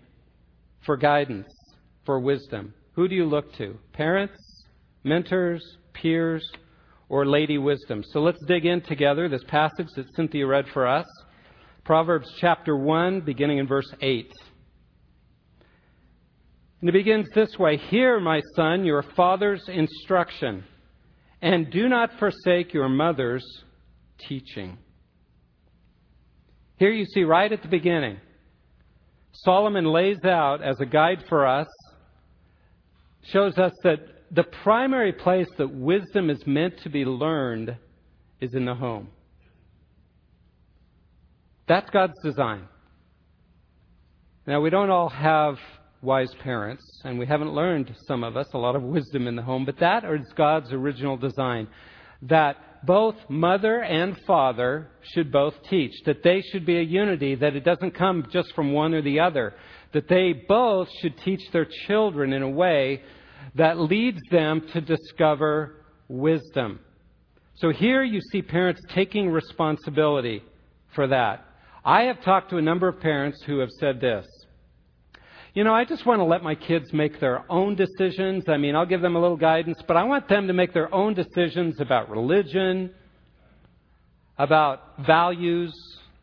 for 0.86 0.96
guidance, 0.96 1.48
for 2.06 2.20
wisdom? 2.20 2.72
Who 2.92 3.08
do 3.08 3.16
you 3.16 3.24
look 3.24 3.52
to? 3.56 3.76
Parents, 3.92 4.38
mentors, 5.02 5.62
peers, 5.92 6.48
or 7.08 7.26
Lady 7.26 7.58
Wisdom? 7.58 8.04
So 8.12 8.20
let's 8.20 8.42
dig 8.46 8.64
in 8.64 8.80
together 8.82 9.28
this 9.28 9.44
passage 9.48 9.88
that 9.96 10.06
Cynthia 10.14 10.46
read 10.46 10.66
for 10.72 10.86
us. 10.86 11.06
Proverbs 11.84 12.32
chapter 12.40 12.76
1, 12.76 13.22
beginning 13.22 13.58
in 13.58 13.66
verse 13.66 13.92
8. 14.00 14.32
And 16.80 16.88
it 16.88 16.92
begins 16.92 17.26
this 17.34 17.58
way 17.58 17.76
Hear, 17.76 18.20
my 18.20 18.40
son, 18.54 18.84
your 18.84 19.02
father's 19.16 19.64
instruction, 19.68 20.64
and 21.40 21.70
do 21.70 21.88
not 21.88 22.10
forsake 22.18 22.74
your 22.74 22.88
mother's 22.88 23.44
teaching. 24.28 24.78
Here 26.76 26.90
you 26.90 27.04
see 27.06 27.24
right 27.24 27.50
at 27.50 27.62
the 27.62 27.68
beginning, 27.68 28.18
Solomon 29.32 29.84
lays 29.84 30.24
out 30.24 30.62
as 30.62 30.76
a 30.80 30.86
guide 30.86 31.24
for 31.28 31.46
us 31.46 31.68
shows 33.32 33.58
us 33.58 33.72
that 33.82 33.98
the 34.30 34.44
primary 34.44 35.12
place 35.12 35.48
that 35.58 35.70
wisdom 35.70 36.30
is 36.30 36.46
meant 36.46 36.74
to 36.82 36.88
be 36.88 37.04
learned 37.04 37.76
is 38.40 38.54
in 38.54 38.64
the 38.64 38.74
home. 38.74 39.08
That's 41.66 41.88
God's 41.90 42.18
design. 42.24 42.68
Now, 44.46 44.60
we 44.60 44.70
don't 44.70 44.90
all 44.90 45.10
have 45.10 45.56
wise 46.00 46.32
parents, 46.42 46.84
and 47.04 47.18
we 47.18 47.26
haven't 47.26 47.52
learned, 47.52 47.94
some 48.06 48.22
of 48.22 48.36
us, 48.36 48.46
a 48.52 48.58
lot 48.58 48.76
of 48.76 48.82
wisdom 48.82 49.26
in 49.26 49.36
the 49.36 49.42
home, 49.42 49.64
but 49.64 49.78
that 49.78 50.04
is 50.04 50.32
God's 50.36 50.72
original 50.72 51.16
design. 51.16 51.68
That 52.22 52.56
both 52.86 53.16
mother 53.28 53.82
and 53.82 54.16
father 54.26 54.88
should 55.02 55.32
both 55.32 55.54
teach, 55.68 55.92
that 56.06 56.22
they 56.22 56.40
should 56.40 56.64
be 56.64 56.78
a 56.78 56.82
unity, 56.82 57.34
that 57.34 57.56
it 57.56 57.64
doesn't 57.64 57.92
come 57.92 58.26
just 58.32 58.54
from 58.54 58.72
one 58.72 58.94
or 58.94 59.02
the 59.02 59.20
other, 59.20 59.54
that 59.92 60.08
they 60.08 60.32
both 60.32 60.88
should 61.00 61.18
teach 61.18 61.40
their 61.52 61.66
children 61.86 62.32
in 62.32 62.42
a 62.42 62.48
way 62.48 63.02
that 63.54 63.78
leads 63.78 64.20
them 64.30 64.62
to 64.72 64.80
discover 64.80 65.84
wisdom. 66.08 66.80
So 67.56 67.70
here 67.70 68.04
you 68.04 68.20
see 68.30 68.42
parents 68.42 68.80
taking 68.94 69.30
responsibility 69.30 70.44
for 70.94 71.08
that. 71.08 71.44
I 71.84 72.02
have 72.02 72.22
talked 72.22 72.50
to 72.50 72.58
a 72.58 72.62
number 72.62 72.86
of 72.86 73.00
parents 73.00 73.42
who 73.44 73.58
have 73.58 73.70
said 73.80 74.00
this. 74.00 74.26
You 75.54 75.64
know, 75.64 75.74
I 75.74 75.84
just 75.84 76.04
want 76.04 76.20
to 76.20 76.24
let 76.24 76.42
my 76.42 76.54
kids 76.54 76.92
make 76.92 77.20
their 77.20 77.50
own 77.50 77.74
decisions. 77.74 78.44
I 78.48 78.58
mean, 78.58 78.76
I'll 78.76 78.86
give 78.86 79.00
them 79.00 79.16
a 79.16 79.20
little 79.20 79.36
guidance, 79.36 79.78
but 79.86 79.96
I 79.96 80.04
want 80.04 80.28
them 80.28 80.46
to 80.46 80.52
make 80.52 80.74
their 80.74 80.92
own 80.94 81.14
decisions 81.14 81.80
about 81.80 82.10
religion, 82.10 82.92
about 84.36 85.04
values, 85.06 85.72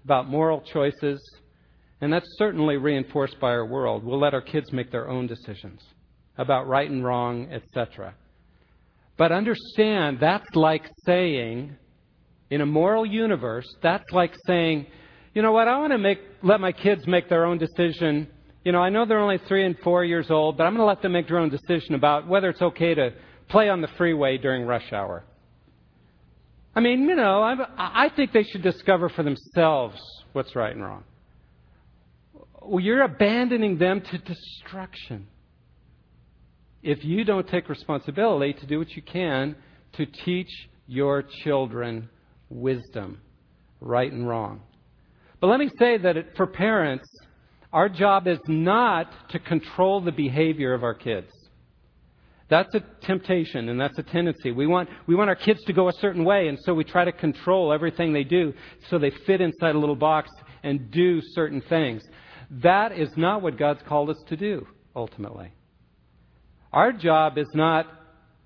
about 0.03 0.29
moral 0.29 0.61
choices. 0.61 1.19
And 2.01 2.13
that's 2.13 2.27
certainly 2.37 2.77
reinforced 2.77 3.39
by 3.39 3.49
our 3.49 3.65
world. 3.65 4.03
We'll 4.03 4.19
let 4.19 4.33
our 4.33 4.41
kids 4.41 4.71
make 4.71 4.91
their 4.91 5.09
own 5.09 5.27
decisions 5.27 5.81
about 6.37 6.67
right 6.67 6.89
and 6.89 7.03
wrong, 7.03 7.51
etc. 7.51 8.13
But 9.17 9.31
understand 9.31 10.19
that's 10.19 10.53
like 10.53 10.83
saying, 11.05 11.75
in 12.49 12.61
a 12.61 12.65
moral 12.65 13.05
universe, 13.05 13.65
that's 13.81 14.11
like 14.11 14.33
saying, 14.45 14.85
you 15.33 15.41
know 15.41 15.51
what, 15.51 15.67
I 15.67 15.77
want 15.79 15.93
to 15.93 15.97
make, 15.97 16.19
let 16.43 16.59
my 16.59 16.71
kids 16.71 17.07
make 17.07 17.27
their 17.27 17.45
own 17.45 17.57
decision. 17.57 18.27
You 18.65 18.71
know, 18.71 18.79
I 18.79 18.89
know 18.89 19.05
they're 19.05 19.19
only 19.19 19.39
three 19.47 19.63
and 19.63 19.77
four 19.83 20.03
years 20.03 20.31
old, 20.31 20.57
but 20.57 20.63
I'm 20.63 20.73
going 20.73 20.81
to 20.81 20.85
let 20.85 21.03
them 21.03 21.11
make 21.11 21.27
their 21.27 21.37
own 21.37 21.49
decision 21.49 21.93
about 21.93 22.27
whether 22.27 22.49
it's 22.49 22.63
okay 22.63 22.95
to 22.95 23.13
play 23.47 23.69
on 23.69 23.79
the 23.79 23.87
freeway 23.95 24.39
during 24.39 24.65
rush 24.65 24.91
hour. 24.91 25.23
I 26.75 26.79
mean, 26.79 27.03
you 27.03 27.15
know, 27.15 27.43
I'm, 27.43 27.59
I 27.77 28.09
think 28.15 28.33
they 28.33 28.41
should 28.41 28.63
discover 28.63 29.07
for 29.09 29.21
themselves 29.21 30.01
what's 30.33 30.55
right 30.55 30.73
and 30.75 30.83
wrong. 30.83 31.03
Well, 32.59 32.79
you're 32.79 33.03
abandoning 33.03 33.77
them 33.77 34.01
to 34.01 34.17
destruction 34.17 35.27
if 36.81 37.05
you 37.05 37.23
don't 37.23 37.47
take 37.47 37.69
responsibility 37.69 38.53
to 38.53 38.65
do 38.65 38.79
what 38.79 38.89
you 38.89 39.03
can 39.03 39.55
to 39.93 40.07
teach 40.07 40.49
your 40.87 41.23
children 41.43 42.09
wisdom, 42.49 43.21
right 43.79 44.11
and 44.11 44.27
wrong. 44.27 44.61
But 45.39 45.47
let 45.47 45.59
me 45.59 45.69
say 45.77 45.97
that 45.99 46.17
it, 46.17 46.33
for 46.35 46.47
parents, 46.47 47.07
our 47.75 47.89
job 47.89 48.25
is 48.25 48.39
not 48.47 49.11
to 49.31 49.37
control 49.37 49.99
the 49.99 50.11
behavior 50.13 50.73
of 50.73 50.81
our 50.81 50.93
kids. 50.93 51.27
That's 52.47 52.73
a 52.73 52.81
temptation 53.05 53.67
and 53.67 53.77
that's 53.77 53.97
a 53.99 54.03
tendency. 54.03 54.53
We 54.53 54.65
want, 54.65 54.87
we 55.07 55.15
want 55.15 55.29
our 55.29 55.35
kids 55.35 55.61
to 55.65 55.73
go 55.73 55.89
a 55.89 55.93
certain 55.99 56.23
way, 56.23 56.47
and 56.47 56.57
so 56.61 56.73
we 56.73 56.85
try 56.85 57.03
to 57.03 57.11
control 57.11 57.73
everything 57.73 58.13
they 58.13 58.23
do 58.23 58.53
so 58.89 58.97
they 58.97 59.11
fit 59.27 59.41
inside 59.41 59.75
a 59.75 59.77
little 59.77 59.97
box 59.97 60.29
and 60.63 60.89
do 60.89 61.19
certain 61.33 61.59
things. 61.67 62.01
That 62.49 62.93
is 62.93 63.09
not 63.17 63.41
what 63.41 63.57
God's 63.57 63.81
called 63.85 64.09
us 64.09 64.23
to 64.29 64.37
do, 64.37 64.65
ultimately. 64.95 65.51
Our 66.71 66.93
job 66.93 67.37
is 67.37 67.49
not 67.53 67.87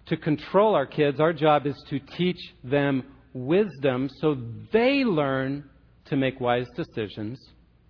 to 0.07 0.17
control 0.17 0.73
our 0.73 0.87
kids, 0.87 1.19
our 1.19 1.33
job 1.33 1.67
is 1.67 1.79
to 1.91 1.99
teach 2.17 2.39
them 2.63 3.03
wisdom 3.33 4.09
so 4.21 4.37
they 4.73 5.03
learn 5.03 5.69
to 6.05 6.15
make 6.15 6.39
wise 6.39 6.67
decisions 6.75 7.39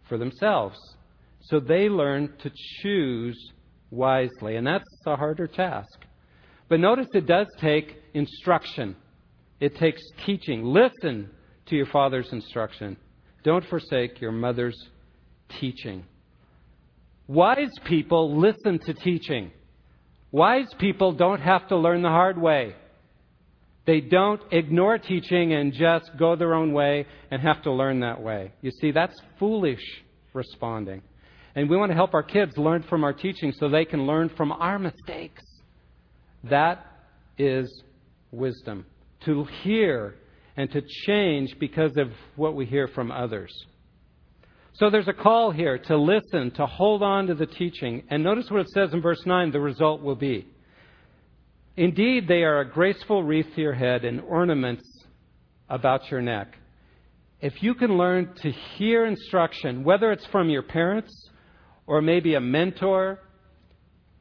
for 0.10 0.18
themselves. 0.18 0.78
So 1.50 1.60
they 1.60 1.90
learn 1.90 2.34
to 2.44 2.52
choose 2.82 3.52
wisely. 3.90 4.56
And 4.56 4.68
that's 4.68 4.86
a 5.06 5.16
harder 5.16 5.48
task. 5.48 6.06
But 6.68 6.80
notice 6.80 7.08
it 7.14 7.26
does 7.26 7.48
take 7.60 7.98
instruction, 8.14 8.96
it 9.60 9.76
takes 9.76 10.02
teaching. 10.26 10.64
Listen 10.64 11.30
to 11.68 11.76
your 11.76 11.88
father's 11.88 12.32
instruction. 12.32 12.98
Don't 13.44 13.66
forsake 13.66 14.22
your 14.22 14.32
mother's 14.32 14.78
teaching. 15.60 16.06
Wise 17.28 17.72
people 17.86 18.40
listen 18.40 18.80
to 18.80 18.94
teaching. 18.94 19.52
Wise 20.32 20.68
people 20.80 21.14
don't 21.14 21.42
have 21.42 21.68
to 21.70 21.78
learn 21.78 22.02
the 22.02 22.10
hard 22.10 22.40
way. 22.40 22.76
They 23.86 24.02
don't 24.02 24.42
ignore 24.52 24.98
teaching 25.00 25.54
and 25.54 25.74
just 25.74 26.12
go 26.18 26.36
their 26.36 26.54
own 26.54 26.74
way 26.74 27.08
and 27.32 27.42
have 27.42 27.64
to 27.64 27.72
learn 27.72 28.02
that 28.02 28.22
way. 28.22 28.52
You 28.62 28.72
see, 28.72 28.92
that's 28.92 29.20
foolish 29.40 29.82
responding. 30.34 31.02
And 31.56 31.70
we 31.70 31.78
want 31.78 31.92
to 31.92 31.96
help 31.96 32.14
our 32.14 32.24
kids 32.24 32.58
learn 32.58 32.84
from 32.84 33.04
our 33.04 33.14
teaching 33.14 33.52
so 33.52 33.70
they 33.70 33.86
can 33.86 34.06
learn 34.06 34.30
from 34.30 34.52
our 34.52 34.80
mistakes. 34.80 35.44
That 36.44 36.86
is 37.38 37.84
wisdom. 38.32 38.86
To 39.26 39.46
hear 39.64 40.16
and 40.56 40.72
to 40.72 40.82
change 41.06 41.56
because 41.60 41.98
of 41.98 42.12
what 42.36 42.56
we 42.56 42.66
hear 42.66 42.88
from 42.88 43.12
others. 43.12 43.52
So 44.74 44.90
there's 44.90 45.08
a 45.08 45.14
call 45.14 45.52
here 45.52 45.78
to 45.78 45.98
listen, 45.98 46.52
to 46.52 46.66
hold 46.66 47.04
on 47.04 47.28
to 47.28 47.36
the 47.36 47.46
teaching. 47.46 48.04
And 48.10 48.24
notice 48.24 48.50
what 48.50 48.62
it 48.62 48.70
says 48.70 48.94
in 48.94 49.02
verse 49.02 49.22
9 49.26 49.52
the 49.52 49.60
result 49.60 50.02
will 50.02 50.16
be. 50.16 50.48
Indeed, 51.76 52.28
they 52.28 52.44
are 52.44 52.60
a 52.60 52.70
graceful 52.70 53.24
wreath 53.24 53.48
to 53.56 53.62
your 53.62 53.74
head 53.74 54.06
and 54.06 54.22
ornaments 54.22 54.84
about 55.70 56.10
your 56.12 56.22
neck. 56.22 56.56
If 57.42 57.64
you 57.64 57.74
can 57.74 57.98
learn 57.98 58.34
to 58.42 58.52
hear 58.52 59.06
instruction, 59.06 59.84
whether 59.84 60.12
it's 60.12 60.26
from 60.28 60.50
your 60.50 60.64
parents 60.64 61.12
or 61.90 62.04
maybe 62.04 62.36
a 62.36 62.40
mentor 62.40 63.20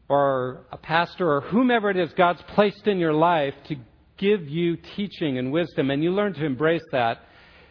or 0.09 0.65
a 0.73 0.79
pastor 0.79 1.31
or 1.31 1.43
whomever 1.43 1.91
it 1.91 1.99
is 1.99 2.11
God's 2.17 2.41
placed 2.55 2.87
in 2.87 2.97
your 2.97 3.13
life 3.13 3.53
to 3.69 3.77
give 4.17 4.49
you 4.49 4.79
teaching 4.97 5.37
and 5.37 5.53
wisdom, 5.53 5.91
and 5.91 6.03
you 6.03 6.11
learn 6.11 6.33
to 6.33 6.47
embrace 6.47 6.83
that, 6.93 7.19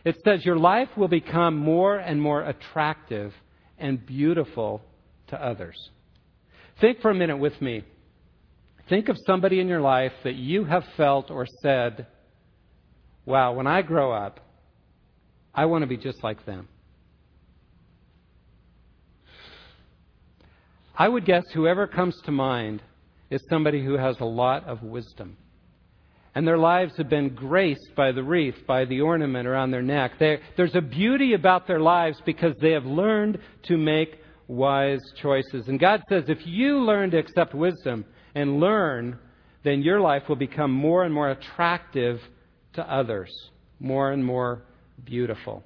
it 0.06 0.16
says 0.24 0.46
your 0.46 0.56
life 0.56 0.88
will 0.96 1.08
become 1.08 1.58
more 1.58 1.98
and 1.98 2.22
more 2.22 2.44
attractive 2.44 3.34
and 3.80 4.06
beautiful 4.06 4.84
to 5.30 5.44
others. 5.44 5.90
Think 6.80 7.02
for 7.02 7.10
a 7.10 7.16
minute 7.16 7.38
with 7.38 7.60
me. 7.60 7.84
Think 8.90 9.10
of 9.10 9.18
somebody 9.26 9.60
in 9.60 9.68
your 9.68 9.82
life 9.82 10.14
that 10.24 10.36
you 10.36 10.64
have 10.64 10.84
felt 10.96 11.32
or 11.32 11.48
said, 11.64 12.06
wow, 13.26 13.52
when 13.54 13.66
I 13.66 13.82
grow 13.82 14.14
up, 14.14 14.42
I 15.56 15.66
want 15.66 15.82
to 15.82 15.88
be 15.88 15.98
just 15.98 16.24
like 16.24 16.46
them. 16.46 16.70
I 20.98 21.08
would 21.08 21.26
guess 21.26 21.44
whoever 21.54 21.86
comes 21.86 22.20
to 22.26 22.32
mind 22.32 22.82
is 23.30 23.42
somebody 23.50 23.84
who 23.84 23.98
has 23.98 24.20
a 24.20 24.26
lot 24.26 24.66
of 24.66 24.82
wisdom. 24.82 25.38
And 26.34 26.48
their 26.48 26.58
lives 26.58 26.94
have 26.98 27.10
been 27.10 27.36
graced 27.36 27.96
by 27.96 28.12
the 28.12 28.24
wreath, 28.24 28.56
by 28.68 28.86
the 28.86 29.02
ornament 29.02 29.48
around 29.48 29.72
their 29.72 29.82
neck. 29.82 30.14
They're, 30.20 30.40
there's 30.56 30.76
a 30.76 30.82
beauty 30.82 31.34
about 31.34 31.68
their 31.68 31.80
lives 31.80 32.22
because 32.26 32.56
they 32.62 32.72
have 32.72 32.86
learned 32.86 33.40
to 33.64 33.78
make 33.78 34.20
wise 34.48 35.02
choices. 35.22 35.68
And 35.68 35.80
God 35.80 36.02
says 36.10 36.26
if 36.28 36.46
you 36.46 36.80
learn 36.80 37.12
to 37.12 37.18
accept 37.18 37.54
wisdom 37.54 38.06
and 38.34 38.60
learn, 38.60 39.20
then 39.64 39.82
your 39.82 40.00
life 40.00 40.24
will 40.30 40.36
become 40.36 40.72
more 40.72 41.04
and 41.04 41.14
more 41.14 41.30
attractive 41.32 42.20
to 42.74 42.84
others, 42.84 43.32
more 43.80 44.12
and 44.12 44.24
more 44.24 44.64
beautiful. 45.04 45.64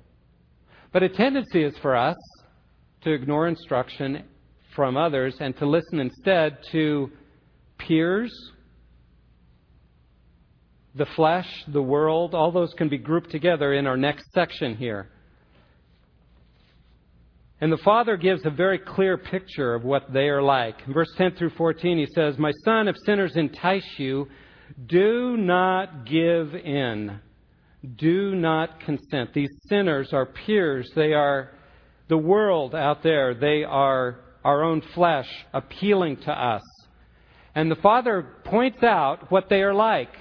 But 0.92 1.04
a 1.04 1.10
tendency 1.10 1.64
is 1.64 1.78
for 1.82 1.96
us 1.96 2.18
to 3.04 3.12
ignore 3.12 3.48
instruction 3.48 4.24
from 4.76 4.98
others 4.98 5.36
and 5.40 5.58
to 5.58 5.66
listen 5.66 6.00
instead 6.00 6.58
to 6.72 7.12
peers, 7.78 8.34
the 10.96 11.06
flesh, 11.16 11.48
the 11.68 11.82
world, 11.82 12.36
all 12.36 12.52
those 12.52 12.74
can 12.74 12.90
be 12.90 12.98
grouped 12.98 13.32
together 13.32 13.74
in 13.74 13.88
our 13.88 13.98
next 13.98 14.26
section 14.34 14.76
here. 14.76 15.10
And 17.62 17.72
the 17.72 17.78
Father 17.78 18.18
gives 18.18 18.44
a 18.46 18.50
very 18.50 18.80
clear 18.80 19.18
picture 19.18 19.76
of 19.76 19.84
what 19.84 20.12
they 20.12 20.30
are 20.30 20.42
like. 20.42 20.76
In 20.88 20.94
verse 20.94 21.12
10 21.18 21.36
through 21.36 21.52
14, 21.52 21.98
he 22.00 22.08
says, 22.08 22.38
My 22.40 22.52
son, 22.66 22.88
if 22.88 22.96
sinners 23.06 23.34
entice 23.36 23.88
you, 23.98 24.28
do 24.88 25.38
not 25.38 26.06
give 26.06 26.56
in. 26.56 27.20
Do 27.98 28.36
not 28.36 28.80
consent. 28.80 29.34
These 29.34 29.52
sinners 29.70 30.10
are 30.12 30.26
peers. 30.26 30.90
They 30.96 31.14
are 31.14 31.52
the 32.10 32.18
world 32.18 32.74
out 32.74 33.04
there. 33.04 33.36
They 33.36 33.64
are 33.64 34.20
our 34.44 34.64
own 34.64 34.82
flesh 34.94 35.28
appealing 35.54 36.18
to 36.18 36.32
us. 36.32 36.64
And 37.54 37.70
the 37.70 37.76
Father 37.76 38.28
points 38.44 38.82
out 38.84 39.32
what 39.32 39.50
they 39.50 39.62
are 39.62 39.74
like. 39.74 40.14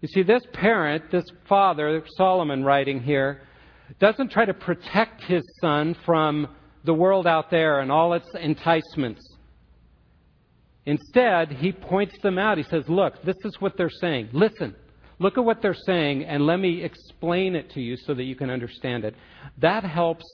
You 0.00 0.08
see, 0.08 0.22
this 0.22 0.42
parent, 0.52 1.10
this 1.10 1.24
father, 1.48 2.04
Solomon 2.16 2.62
writing 2.62 3.02
here, 3.02 3.42
doesn't 3.98 4.30
try 4.30 4.44
to 4.44 4.54
protect 4.54 5.24
his 5.24 5.42
son 5.60 5.96
from 6.04 6.48
the 6.84 6.94
world 6.94 7.26
out 7.26 7.50
there 7.50 7.80
and 7.80 7.90
all 7.90 8.12
its 8.12 8.28
enticements. 8.34 9.20
Instead, 10.86 11.52
he 11.52 11.72
points 11.72 12.14
them 12.22 12.38
out. 12.38 12.58
He 12.58 12.64
says, 12.64 12.84
Look, 12.88 13.22
this 13.24 13.36
is 13.44 13.56
what 13.58 13.76
they're 13.76 13.90
saying. 13.90 14.28
Listen. 14.32 14.74
Look 15.20 15.36
at 15.36 15.44
what 15.44 15.62
they're 15.62 15.74
saying, 15.74 16.24
and 16.24 16.46
let 16.46 16.58
me 16.58 16.82
explain 16.84 17.56
it 17.56 17.72
to 17.72 17.80
you 17.80 17.96
so 17.96 18.14
that 18.14 18.22
you 18.22 18.36
can 18.36 18.50
understand 18.50 19.04
it. 19.04 19.16
That 19.60 19.82
helps 19.82 20.24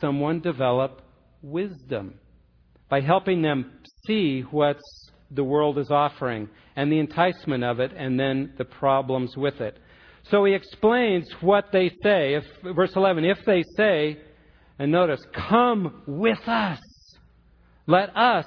someone 0.00 0.40
develop 0.40 1.02
wisdom 1.42 2.14
by 2.90 3.00
helping 3.00 3.40
them 3.40 3.70
see 4.06 4.42
what 4.50 4.78
the 5.30 5.44
world 5.44 5.78
is 5.78 5.90
offering 5.90 6.48
and 6.76 6.90
the 6.90 6.98
enticement 6.98 7.64
of 7.64 7.80
it 7.80 7.92
and 7.96 8.18
then 8.18 8.52
the 8.58 8.64
problems 8.64 9.36
with 9.36 9.60
it. 9.60 9.78
So 10.30 10.44
he 10.44 10.52
explains 10.52 11.26
what 11.40 11.66
they 11.72 11.88
say. 12.02 12.34
If, 12.34 12.44
verse 12.74 12.92
11, 12.94 13.24
if 13.24 13.38
they 13.46 13.62
say, 13.76 14.18
and 14.78 14.92
notice, 14.92 15.20
come 15.32 16.02
with 16.06 16.40
us, 16.46 16.80
let 17.86 18.14
us 18.16 18.44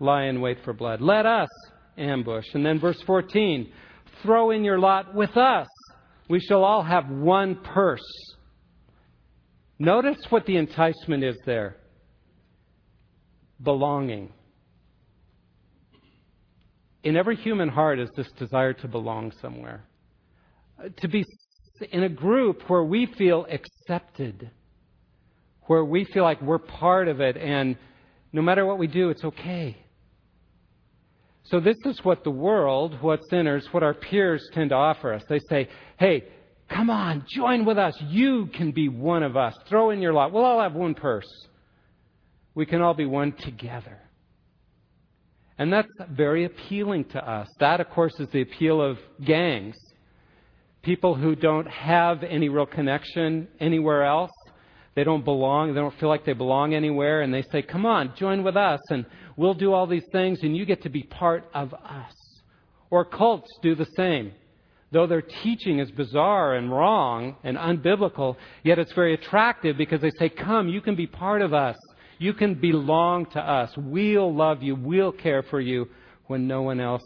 lie 0.00 0.24
in 0.24 0.40
wait 0.40 0.58
for 0.64 0.72
blood, 0.72 1.00
let 1.00 1.26
us 1.26 1.48
ambush. 1.96 2.46
And 2.54 2.64
then 2.64 2.80
verse 2.80 3.00
14, 3.06 3.70
throw 4.22 4.50
in 4.50 4.64
your 4.64 4.78
lot 4.78 5.14
with 5.14 5.36
us. 5.36 5.68
We 6.28 6.40
shall 6.40 6.64
all 6.64 6.82
have 6.82 7.08
one 7.08 7.56
purse. 7.56 8.00
Notice 9.78 10.18
what 10.30 10.46
the 10.46 10.56
enticement 10.56 11.24
is 11.24 11.36
there 11.44 11.76
belonging. 13.62 14.32
In 17.04 17.16
every 17.16 17.36
human 17.36 17.68
heart 17.68 17.98
is 17.98 18.10
this 18.16 18.30
desire 18.38 18.72
to 18.74 18.88
belong 18.88 19.32
somewhere, 19.40 19.84
uh, 20.78 20.88
to 20.98 21.08
be 21.08 21.24
in 21.90 22.04
a 22.04 22.08
group 22.08 22.68
where 22.68 22.84
we 22.84 23.06
feel 23.18 23.46
accepted, 23.50 24.50
where 25.66 25.84
we 25.84 26.04
feel 26.04 26.22
like 26.22 26.40
we're 26.40 26.58
part 26.58 27.08
of 27.08 27.20
it, 27.20 27.36
and 27.36 27.76
no 28.32 28.42
matter 28.42 28.64
what 28.64 28.78
we 28.78 28.86
do, 28.86 29.10
it's 29.10 29.24
okay. 29.24 29.76
So, 31.44 31.58
this 31.58 31.76
is 31.84 31.98
what 32.04 32.22
the 32.22 32.30
world, 32.30 33.02
what 33.02 33.20
sinners, 33.28 33.66
what 33.72 33.82
our 33.82 33.94
peers 33.94 34.48
tend 34.54 34.70
to 34.70 34.76
offer 34.76 35.12
us. 35.12 35.22
They 35.28 35.40
say, 35.50 35.68
hey, 35.98 36.24
come 36.70 36.88
on, 36.88 37.24
join 37.28 37.64
with 37.64 37.78
us. 37.78 37.94
You 38.00 38.48
can 38.54 38.70
be 38.70 38.88
one 38.88 39.24
of 39.24 39.36
us. 39.36 39.54
Throw 39.68 39.90
in 39.90 40.00
your 40.00 40.12
lot. 40.12 40.32
We'll 40.32 40.44
all 40.44 40.60
have 40.60 40.74
one 40.74 40.94
purse. 40.94 41.26
We 42.54 42.66
can 42.66 42.82
all 42.82 42.94
be 42.94 43.06
one 43.06 43.32
together. 43.32 43.98
And 45.58 45.72
that's 45.72 45.88
very 46.10 46.44
appealing 46.44 47.04
to 47.10 47.30
us. 47.30 47.48
That, 47.60 47.80
of 47.80 47.88
course, 47.90 48.18
is 48.18 48.28
the 48.32 48.42
appeal 48.42 48.80
of 48.80 48.98
gangs. 49.24 49.76
People 50.82 51.14
who 51.14 51.36
don't 51.36 51.68
have 51.68 52.22
any 52.22 52.48
real 52.48 52.66
connection 52.66 53.48
anywhere 53.60 54.04
else. 54.04 54.32
They 54.94 55.04
don't 55.04 55.24
belong. 55.24 55.68
They 55.72 55.80
don't 55.80 55.98
feel 55.98 56.08
like 56.08 56.24
they 56.24 56.32
belong 56.32 56.74
anywhere. 56.74 57.22
And 57.22 57.32
they 57.32 57.42
say, 57.52 57.62
come 57.62 57.86
on, 57.86 58.12
join 58.16 58.42
with 58.42 58.56
us. 58.56 58.80
And 58.90 59.06
we'll 59.36 59.54
do 59.54 59.72
all 59.72 59.86
these 59.86 60.06
things, 60.12 60.40
and 60.42 60.56
you 60.56 60.66
get 60.66 60.82
to 60.82 60.90
be 60.90 61.02
part 61.04 61.48
of 61.54 61.72
us. 61.72 62.12
Or 62.90 63.04
cults 63.04 63.48
do 63.62 63.74
the 63.74 63.86
same. 63.96 64.32
Though 64.90 65.06
their 65.06 65.22
teaching 65.22 65.78
is 65.78 65.90
bizarre 65.90 66.54
and 66.56 66.70
wrong 66.70 67.36
and 67.42 67.56
unbiblical, 67.56 68.36
yet 68.62 68.78
it's 68.78 68.92
very 68.92 69.14
attractive 69.14 69.78
because 69.78 70.02
they 70.02 70.10
say, 70.18 70.28
Come, 70.28 70.68
you 70.68 70.82
can 70.82 70.94
be 70.94 71.06
part 71.06 71.40
of 71.40 71.54
us. 71.54 71.76
You 72.22 72.32
can 72.32 72.54
belong 72.54 73.26
to 73.32 73.40
us. 73.40 73.72
We'll 73.76 74.32
love 74.32 74.62
you. 74.62 74.76
We'll 74.76 75.10
care 75.10 75.42
for 75.42 75.60
you 75.60 75.88
when 76.28 76.46
no 76.46 76.62
one 76.62 76.78
else 76.78 77.02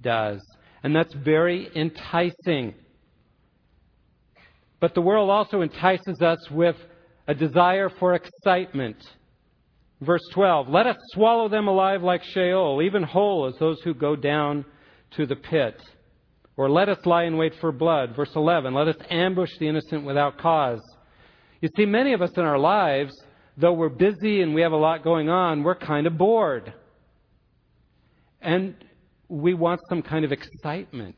does. 0.00 0.40
And 0.84 0.94
that's 0.94 1.12
very 1.12 1.68
enticing. 1.74 2.74
But 4.78 4.94
the 4.94 5.00
world 5.00 5.28
also 5.28 5.62
entices 5.62 6.22
us 6.22 6.38
with 6.52 6.76
a 7.26 7.34
desire 7.34 7.90
for 7.98 8.14
excitement. 8.14 8.96
Verse 10.00 10.22
12 10.32 10.68
Let 10.68 10.86
us 10.86 10.98
swallow 11.14 11.48
them 11.48 11.66
alive 11.66 12.04
like 12.04 12.22
Sheol, 12.22 12.80
even 12.80 13.02
whole 13.02 13.46
as 13.46 13.58
those 13.58 13.80
who 13.82 13.92
go 13.92 14.14
down 14.14 14.64
to 15.16 15.26
the 15.26 15.34
pit. 15.34 15.82
Or 16.56 16.70
let 16.70 16.88
us 16.88 17.04
lie 17.04 17.24
in 17.24 17.36
wait 17.36 17.54
for 17.60 17.72
blood. 17.72 18.14
Verse 18.14 18.30
11 18.36 18.72
Let 18.72 18.86
us 18.86 18.96
ambush 19.10 19.50
the 19.58 19.66
innocent 19.66 20.04
without 20.04 20.38
cause. 20.38 20.80
You 21.60 21.70
see, 21.76 21.86
many 21.86 22.12
of 22.12 22.22
us 22.22 22.30
in 22.36 22.44
our 22.44 22.58
lives, 22.58 23.12
though 23.56 23.72
we're 23.72 23.88
busy 23.88 24.42
and 24.42 24.54
we 24.54 24.62
have 24.62 24.72
a 24.72 24.76
lot 24.76 25.04
going 25.04 25.28
on, 25.28 25.62
we're 25.62 25.74
kind 25.74 26.06
of 26.06 26.18
bored. 26.18 26.72
And 28.40 28.74
we 29.28 29.54
want 29.54 29.80
some 29.88 30.02
kind 30.02 30.24
of 30.24 30.32
excitement. 30.32 31.16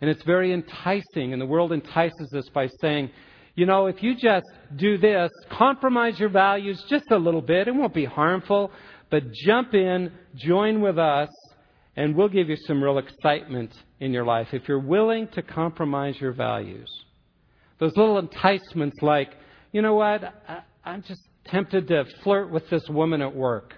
And 0.00 0.10
it's 0.10 0.22
very 0.24 0.52
enticing, 0.52 1.32
and 1.32 1.40
the 1.40 1.46
world 1.46 1.72
entices 1.72 2.32
us 2.34 2.48
by 2.52 2.68
saying, 2.80 3.10
you 3.54 3.66
know, 3.66 3.86
if 3.86 4.02
you 4.02 4.14
just 4.14 4.46
do 4.76 4.96
this, 4.96 5.30
compromise 5.50 6.18
your 6.18 6.30
values 6.30 6.82
just 6.88 7.10
a 7.10 7.16
little 7.16 7.42
bit, 7.42 7.68
it 7.68 7.74
won't 7.74 7.94
be 7.94 8.06
harmful, 8.06 8.72
but 9.10 9.30
jump 9.32 9.74
in, 9.74 10.10
join 10.34 10.80
with 10.80 10.98
us, 10.98 11.28
and 11.96 12.16
we'll 12.16 12.30
give 12.30 12.48
you 12.48 12.56
some 12.56 12.82
real 12.82 12.98
excitement 12.98 13.74
in 14.00 14.12
your 14.12 14.24
life 14.24 14.48
if 14.52 14.66
you're 14.66 14.78
willing 14.78 15.28
to 15.34 15.42
compromise 15.42 16.16
your 16.18 16.32
values. 16.32 16.88
Those 17.78 17.94
little 17.96 18.18
enticements 18.18 18.96
like, 19.02 19.34
you 19.72 19.82
know 19.82 19.94
what, 19.94 20.24
I, 20.48 20.62
am 20.84 21.02
just, 21.02 21.20
tempted 21.46 21.88
to 21.88 22.04
flirt 22.22 22.50
with 22.50 22.68
this 22.70 22.82
woman 22.88 23.22
at 23.22 23.34
work. 23.34 23.74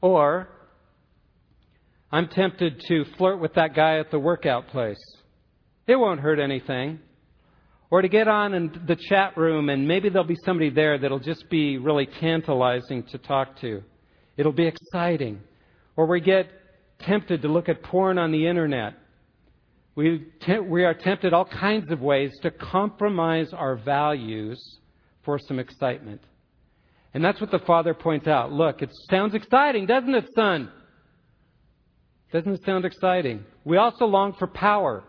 Or 0.00 0.48
I'm 2.10 2.28
tempted 2.28 2.82
to 2.88 3.04
flirt 3.16 3.40
with 3.40 3.54
that 3.54 3.74
guy 3.74 3.98
at 3.98 4.10
the 4.10 4.18
workout 4.18 4.68
place. 4.68 5.02
It 5.86 5.96
won't 5.96 6.20
hurt 6.20 6.38
anything. 6.38 7.00
Or 7.90 8.02
to 8.02 8.08
get 8.08 8.28
on 8.28 8.54
in 8.54 8.82
the 8.86 8.96
chat 8.96 9.36
room 9.36 9.68
and 9.68 9.86
maybe 9.86 10.08
there'll 10.08 10.26
be 10.26 10.36
somebody 10.44 10.70
there 10.70 10.98
that'll 10.98 11.18
just 11.18 11.48
be 11.50 11.78
really 11.78 12.06
tantalizing 12.06 13.02
to 13.12 13.18
talk 13.18 13.60
to. 13.60 13.82
It'll 14.36 14.52
be 14.52 14.66
exciting. 14.66 15.40
Or 15.96 16.06
we 16.06 16.20
get 16.20 16.48
tempted 17.00 17.42
to 17.42 17.48
look 17.48 17.68
at 17.68 17.82
porn 17.82 18.18
on 18.18 18.32
the 18.32 18.46
internet. 18.46 18.94
We, 19.94 20.24
te- 20.40 20.60
we 20.60 20.84
are 20.84 20.94
tempted 20.94 21.34
all 21.34 21.44
kinds 21.44 21.90
of 21.90 22.00
ways 22.00 22.32
to 22.42 22.50
compromise 22.50 23.52
our 23.52 23.76
values 23.76 24.78
for 25.24 25.38
some 25.38 25.58
excitement. 25.58 26.20
And 27.14 27.24
that's 27.24 27.40
what 27.40 27.50
the 27.50 27.58
father 27.60 27.94
points 27.94 28.26
out. 28.26 28.52
Look, 28.52 28.82
it 28.82 28.90
sounds 29.10 29.34
exciting, 29.34 29.86
doesn't 29.86 30.14
it, 30.14 30.28
son? 30.34 30.70
Doesn't 32.32 32.54
it 32.54 32.64
sound 32.64 32.84
exciting? 32.84 33.44
We 33.64 33.76
also 33.76 34.06
long 34.06 34.34
for 34.38 34.46
power. 34.46 35.04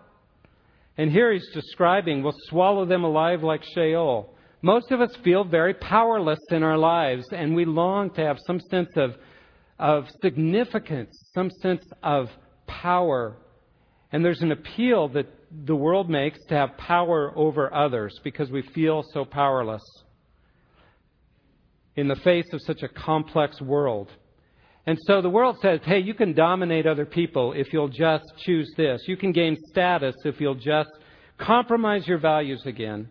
And 0.97 1.12
here 1.12 1.32
he's 1.32 1.47
describing, 1.54 2.21
we'll 2.21 2.36
swallow 2.49 2.86
them 2.86 3.04
alive 3.04 3.41
like 3.41 3.63
Sheol. 3.73 4.36
Most 4.62 4.91
of 4.91 5.02
us 5.02 5.15
feel 5.23 5.43
very 5.43 5.73
powerless 5.73 6.39
in 6.52 6.63
our 6.63 6.78
lives, 6.78 7.26
and 7.32 7.56
we 7.56 7.65
long 7.65 8.12
to 8.12 8.21
have 8.21 8.38
some 8.45 8.60
sense 8.60 8.89
of, 8.95 9.15
of 9.80 10.06
significance, 10.21 11.17
some 11.34 11.49
sense 11.62 11.84
of 12.04 12.30
power. 12.67 13.38
And 14.12 14.23
there's 14.23 14.41
an 14.41 14.52
appeal 14.52 15.08
that 15.10 15.28
the 15.65 15.76
world 15.76 16.10
makes 16.10 16.39
to 16.45 16.56
have 16.56 16.78
power 16.78 17.34
over 17.36 17.73
others 17.73 18.19
because 18.23 18.52
we 18.52 18.62
feel 18.73 19.04
so 19.13 19.26
powerless 19.26 19.84
in 21.95 22.08
the 22.08 22.15
face 22.17 22.45
of 22.53 22.62
such 22.62 22.82
a 22.84 22.88
complex 22.88 23.62
world. 23.62 24.10
And 24.86 24.97
so 25.08 25.21
the 25.21 25.29
world 25.29 25.58
says, 25.62 25.79
hey, 25.86 25.99
you 25.99 26.13
can 26.13 26.34
dominate 26.34 26.86
other 26.86 27.06
people 27.06 27.53
if 27.53 27.71
you'll 27.71 27.88
just 27.88 28.25
choose 28.39 28.71
this. 28.75 29.01
You 29.08 29.15
can 29.15 29.32
gain 29.32 29.58
status 29.69 30.15
if 30.25 30.41
you'll 30.41 30.56
just 30.56 30.89
compromise 31.38 32.06
your 32.08 32.17
values 32.17 32.62
again 32.65 33.10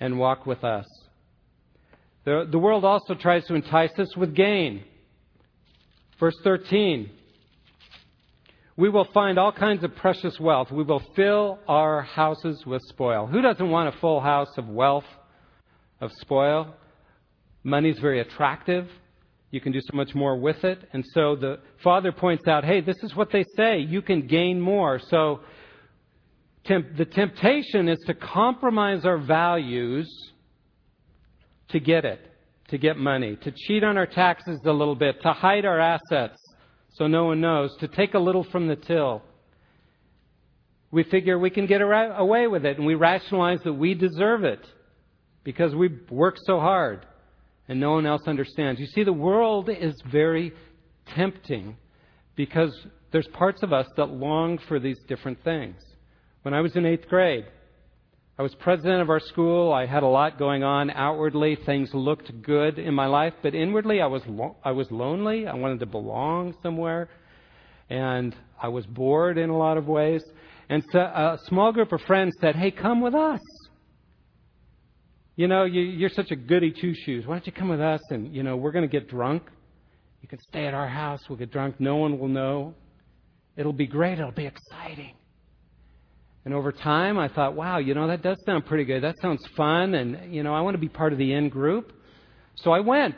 and 0.00 0.18
walk 0.18 0.46
with 0.46 0.64
us. 0.64 0.86
The, 2.24 2.48
the 2.50 2.58
world 2.58 2.84
also 2.84 3.14
tries 3.14 3.46
to 3.46 3.54
entice 3.54 3.96
us 3.98 4.16
with 4.16 4.34
gain. 4.34 4.84
Verse 6.18 6.36
13 6.42 7.10
We 8.76 8.88
will 8.88 9.06
find 9.14 9.38
all 9.38 9.52
kinds 9.52 9.84
of 9.84 9.94
precious 9.94 10.38
wealth. 10.40 10.72
We 10.72 10.82
will 10.82 11.02
fill 11.14 11.60
our 11.68 12.02
houses 12.02 12.64
with 12.66 12.82
spoil. 12.88 13.26
Who 13.26 13.40
doesn't 13.40 13.70
want 13.70 13.94
a 13.94 13.98
full 14.00 14.20
house 14.20 14.50
of 14.58 14.68
wealth, 14.68 15.06
of 16.00 16.10
spoil? 16.20 16.74
Money's 17.62 17.98
very 17.98 18.20
attractive. 18.20 18.88
You 19.50 19.60
can 19.60 19.72
do 19.72 19.80
so 19.80 19.96
much 19.96 20.14
more 20.14 20.36
with 20.36 20.62
it. 20.64 20.78
And 20.92 21.04
so 21.14 21.34
the 21.36 21.60
father 21.82 22.12
points 22.12 22.46
out, 22.46 22.64
hey, 22.64 22.80
this 22.80 22.96
is 23.02 23.14
what 23.14 23.30
they 23.32 23.44
say. 23.56 23.78
You 23.78 24.02
can 24.02 24.26
gain 24.26 24.60
more. 24.60 25.00
So 25.08 25.40
temp- 26.64 26.96
the 26.96 27.06
temptation 27.06 27.88
is 27.88 27.98
to 28.06 28.14
compromise 28.14 29.04
our 29.04 29.18
values 29.18 30.08
to 31.70 31.80
get 31.80 32.04
it, 32.04 32.20
to 32.68 32.78
get 32.78 32.96
money, 32.96 33.36
to 33.36 33.52
cheat 33.52 33.84
on 33.84 33.96
our 33.96 34.06
taxes 34.06 34.60
a 34.64 34.72
little 34.72 34.94
bit, 34.94 35.20
to 35.22 35.32
hide 35.32 35.64
our 35.64 35.80
assets 35.80 36.38
so 36.94 37.06
no 37.06 37.26
one 37.26 37.40
knows, 37.40 37.74
to 37.78 37.88
take 37.88 38.14
a 38.14 38.18
little 38.18 38.44
from 38.44 38.66
the 38.66 38.76
till. 38.76 39.22
We 40.90 41.04
figure 41.04 41.38
we 41.38 41.50
can 41.50 41.66
get 41.66 41.80
away 41.80 42.46
with 42.46 42.64
it, 42.64 42.76
and 42.76 42.86
we 42.86 42.94
rationalize 42.94 43.60
that 43.64 43.74
we 43.74 43.94
deserve 43.94 44.44
it 44.44 44.66
because 45.44 45.74
we 45.74 45.90
work 46.10 46.36
so 46.44 46.58
hard 46.58 47.06
and 47.68 47.78
no 47.78 47.92
one 47.92 48.06
else 48.06 48.22
understands. 48.26 48.80
You 48.80 48.86
see, 48.86 49.04
the 49.04 49.12
world 49.12 49.68
is 49.68 49.94
very 50.10 50.52
tempting 51.14 51.76
because 52.34 52.74
there's 53.12 53.28
parts 53.28 53.62
of 53.62 53.72
us 53.72 53.86
that 53.96 54.06
long 54.06 54.58
for 54.68 54.78
these 54.78 54.98
different 55.06 55.42
things. 55.44 55.76
When 56.42 56.54
I 56.54 56.60
was 56.60 56.74
in 56.76 56.86
eighth 56.86 57.08
grade, 57.08 57.44
I 58.38 58.42
was 58.42 58.54
president 58.54 59.02
of 59.02 59.10
our 59.10 59.18
school. 59.20 59.72
I 59.72 59.86
had 59.86 60.04
a 60.04 60.06
lot 60.06 60.38
going 60.38 60.62
on 60.62 60.90
outwardly. 60.90 61.58
Things 61.66 61.90
looked 61.92 62.30
good 62.42 62.78
in 62.78 62.94
my 62.94 63.06
life, 63.06 63.34
but 63.42 63.54
inwardly 63.54 64.00
I 64.00 64.06
was 64.06 64.22
lo- 64.26 64.56
I 64.64 64.70
was 64.70 64.88
lonely. 64.92 65.48
I 65.48 65.54
wanted 65.54 65.80
to 65.80 65.86
belong 65.86 66.54
somewhere, 66.62 67.08
and 67.90 68.36
I 68.62 68.68
was 68.68 68.86
bored 68.86 69.38
in 69.38 69.50
a 69.50 69.58
lot 69.58 69.76
of 69.76 69.88
ways. 69.88 70.22
And 70.68 70.84
so 70.92 71.00
a 71.00 71.38
small 71.48 71.72
group 71.72 71.90
of 71.90 72.00
friends 72.02 72.36
said, 72.40 72.54
"Hey, 72.54 72.70
come 72.70 73.00
with 73.00 73.14
us." 73.14 73.40
You 75.38 75.46
know, 75.46 75.62
you, 75.62 76.04
are 76.04 76.10
such 76.10 76.32
a 76.32 76.36
goody 76.36 76.72
two 76.72 76.92
shoes. 77.06 77.24
Why 77.24 77.36
don't 77.36 77.46
you 77.46 77.52
come 77.52 77.68
with 77.68 77.80
us 77.80 78.00
and, 78.10 78.34
you 78.34 78.42
know, 78.42 78.56
we're 78.56 78.72
going 78.72 78.82
to 78.82 78.90
get 78.90 79.08
drunk. 79.08 79.44
You 80.20 80.26
can 80.26 80.40
stay 80.40 80.66
at 80.66 80.74
our 80.74 80.88
house. 80.88 81.20
We'll 81.28 81.38
get 81.38 81.52
drunk. 81.52 81.76
No 81.78 81.94
one 81.94 82.18
will 82.18 82.26
know. 82.26 82.74
It'll 83.56 83.72
be 83.72 83.86
great. 83.86 84.18
It'll 84.18 84.32
be 84.32 84.46
exciting. 84.46 85.14
And 86.44 86.52
over 86.52 86.72
time, 86.72 87.20
I 87.20 87.28
thought, 87.28 87.54
wow, 87.54 87.78
you 87.78 87.94
know, 87.94 88.08
that 88.08 88.20
does 88.20 88.36
sound 88.46 88.66
pretty 88.66 88.82
good. 88.84 89.04
That 89.04 89.14
sounds 89.22 89.40
fun. 89.56 89.94
And, 89.94 90.34
you 90.34 90.42
know, 90.42 90.52
I 90.52 90.60
want 90.60 90.74
to 90.74 90.80
be 90.80 90.88
part 90.88 91.12
of 91.12 91.20
the 91.20 91.32
in 91.32 91.50
group. 91.50 91.92
So 92.56 92.72
I 92.72 92.80
went, 92.80 93.14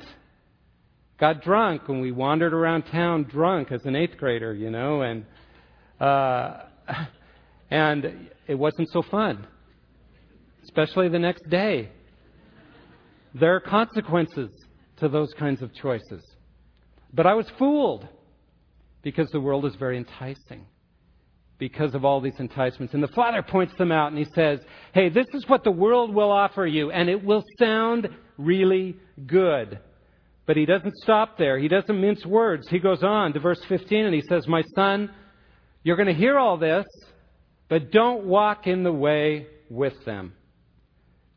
got 1.19 1.43
drunk, 1.43 1.89
and 1.89 2.03
we 2.03 2.13
wandered 2.13 2.53
around 2.53 2.83
town 2.83 3.23
drunk 3.31 3.73
as 3.73 3.81
an 3.87 3.97
eighth 3.97 4.19
grader, 4.19 4.53
you 4.53 4.69
know, 4.69 5.01
and, 5.01 5.25
uh, 5.99 6.65
and 7.71 8.29
it 8.47 8.57
wasn't 8.57 8.91
so 8.91 9.01
fun, 9.11 9.47
especially 10.65 11.09
the 11.09 11.19
next 11.19 11.49
day. 11.49 11.89
There 13.35 13.55
are 13.55 13.61
consequences 13.61 14.51
to 14.99 15.09
those 15.09 15.33
kinds 15.39 15.63
of 15.63 15.75
choices. 15.75 16.25
But 17.13 17.27
I 17.27 17.35
was 17.35 17.47
fooled 17.59 18.07
because 19.03 19.31
the 19.31 19.41
world 19.41 19.65
is 19.65 19.75
very 19.77 19.97
enticing 19.97 20.67
because 21.59 21.95
of 21.95 22.05
all 22.05 22.21
these 22.21 22.39
enticements. 22.41 22.95
And 22.95 23.03
the 23.03 23.09
Father 23.09 23.43
points 23.43 23.75
them 23.77 23.93
out 23.93 24.09
and 24.09 24.19
he 24.19 24.27
says, 24.35 24.61
Hey, 24.95 25.11
this 25.11 25.27
is 25.35 25.47
what 25.47 25.63
the 25.63 25.71
world 25.71 26.13
will 26.13 26.31
offer 26.31 26.67
you, 26.67 26.91
and 26.91 27.09
it 27.09 27.23
will 27.23 27.45
sound 27.59 28.09
really 28.39 28.97
good. 29.27 29.79
But 30.47 30.57
he 30.57 30.65
doesn't 30.65 30.97
stop 30.97 31.39
there. 31.39 31.59
He 31.59 31.69
doesn't 31.69 32.01
mince 32.01 32.25
words. 32.27 32.67
He 32.69 32.81
goes 32.81 33.05
on 33.05 33.35
to 33.35 33.41
verse 33.41 33.61
15 33.69 34.07
and 34.07 34.15
he 34.15 34.23
says, 34.23 34.49
My 34.49 34.63
son, 34.75 35.11
you're 35.85 35.97
going 35.97 36.09
to 36.09 36.15
hear 36.15 36.39
all 36.39 36.57
this, 36.57 36.87
but 37.69 37.93
don't 37.93 38.25
walk 38.25 38.67
in 38.67 38.83
the 38.83 38.93
way 38.93 39.47
with 39.69 40.05
them. 40.05 40.33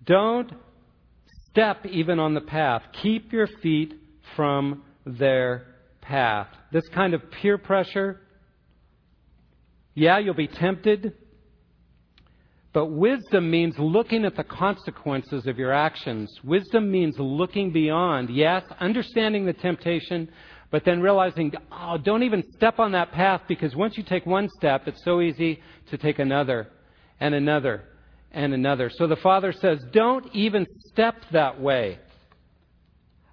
Don't 0.03 0.51
step 1.53 1.85
even 1.85 2.19
on 2.19 2.33
the 2.33 2.41
path. 2.41 2.81
Keep 3.03 3.31
your 3.31 3.47
feet 3.61 3.93
from 4.35 4.83
their 5.05 5.67
path. 6.01 6.47
This 6.71 6.87
kind 6.93 7.13
of 7.13 7.21
peer 7.29 7.59
pressure, 7.59 8.21
yeah, 9.93 10.17
you'll 10.17 10.33
be 10.33 10.47
tempted, 10.47 11.13
but 12.73 12.87
wisdom 12.87 13.51
means 13.51 13.75
looking 13.77 14.25
at 14.25 14.35
the 14.35 14.43
consequences 14.43 15.45
of 15.45 15.59
your 15.59 15.71
actions. 15.71 16.33
Wisdom 16.43 16.91
means 16.91 17.15
looking 17.19 17.71
beyond, 17.71 18.31
yes, 18.31 18.63
understanding 18.79 19.45
the 19.45 19.53
temptation, 19.53 20.27
but 20.71 20.83
then 20.83 21.01
realizing, 21.01 21.53
oh, 21.71 21.99
don't 21.99 22.23
even 22.23 22.43
step 22.55 22.79
on 22.79 22.93
that 22.93 23.11
path 23.11 23.41
because 23.47 23.75
once 23.75 23.95
you 23.95 24.01
take 24.01 24.25
one 24.25 24.49
step, 24.57 24.87
it's 24.87 25.03
so 25.03 25.21
easy 25.21 25.61
to 25.91 25.99
take 25.99 26.17
another 26.17 26.67
and 27.19 27.35
another 27.35 27.83
and 28.33 28.53
another. 28.53 28.89
So 28.93 29.07
the 29.07 29.15
Father 29.17 29.53
says, 29.53 29.79
don't 29.91 30.25
even 30.33 30.65
step 30.87 31.15
that 31.31 31.59
way. 31.61 31.99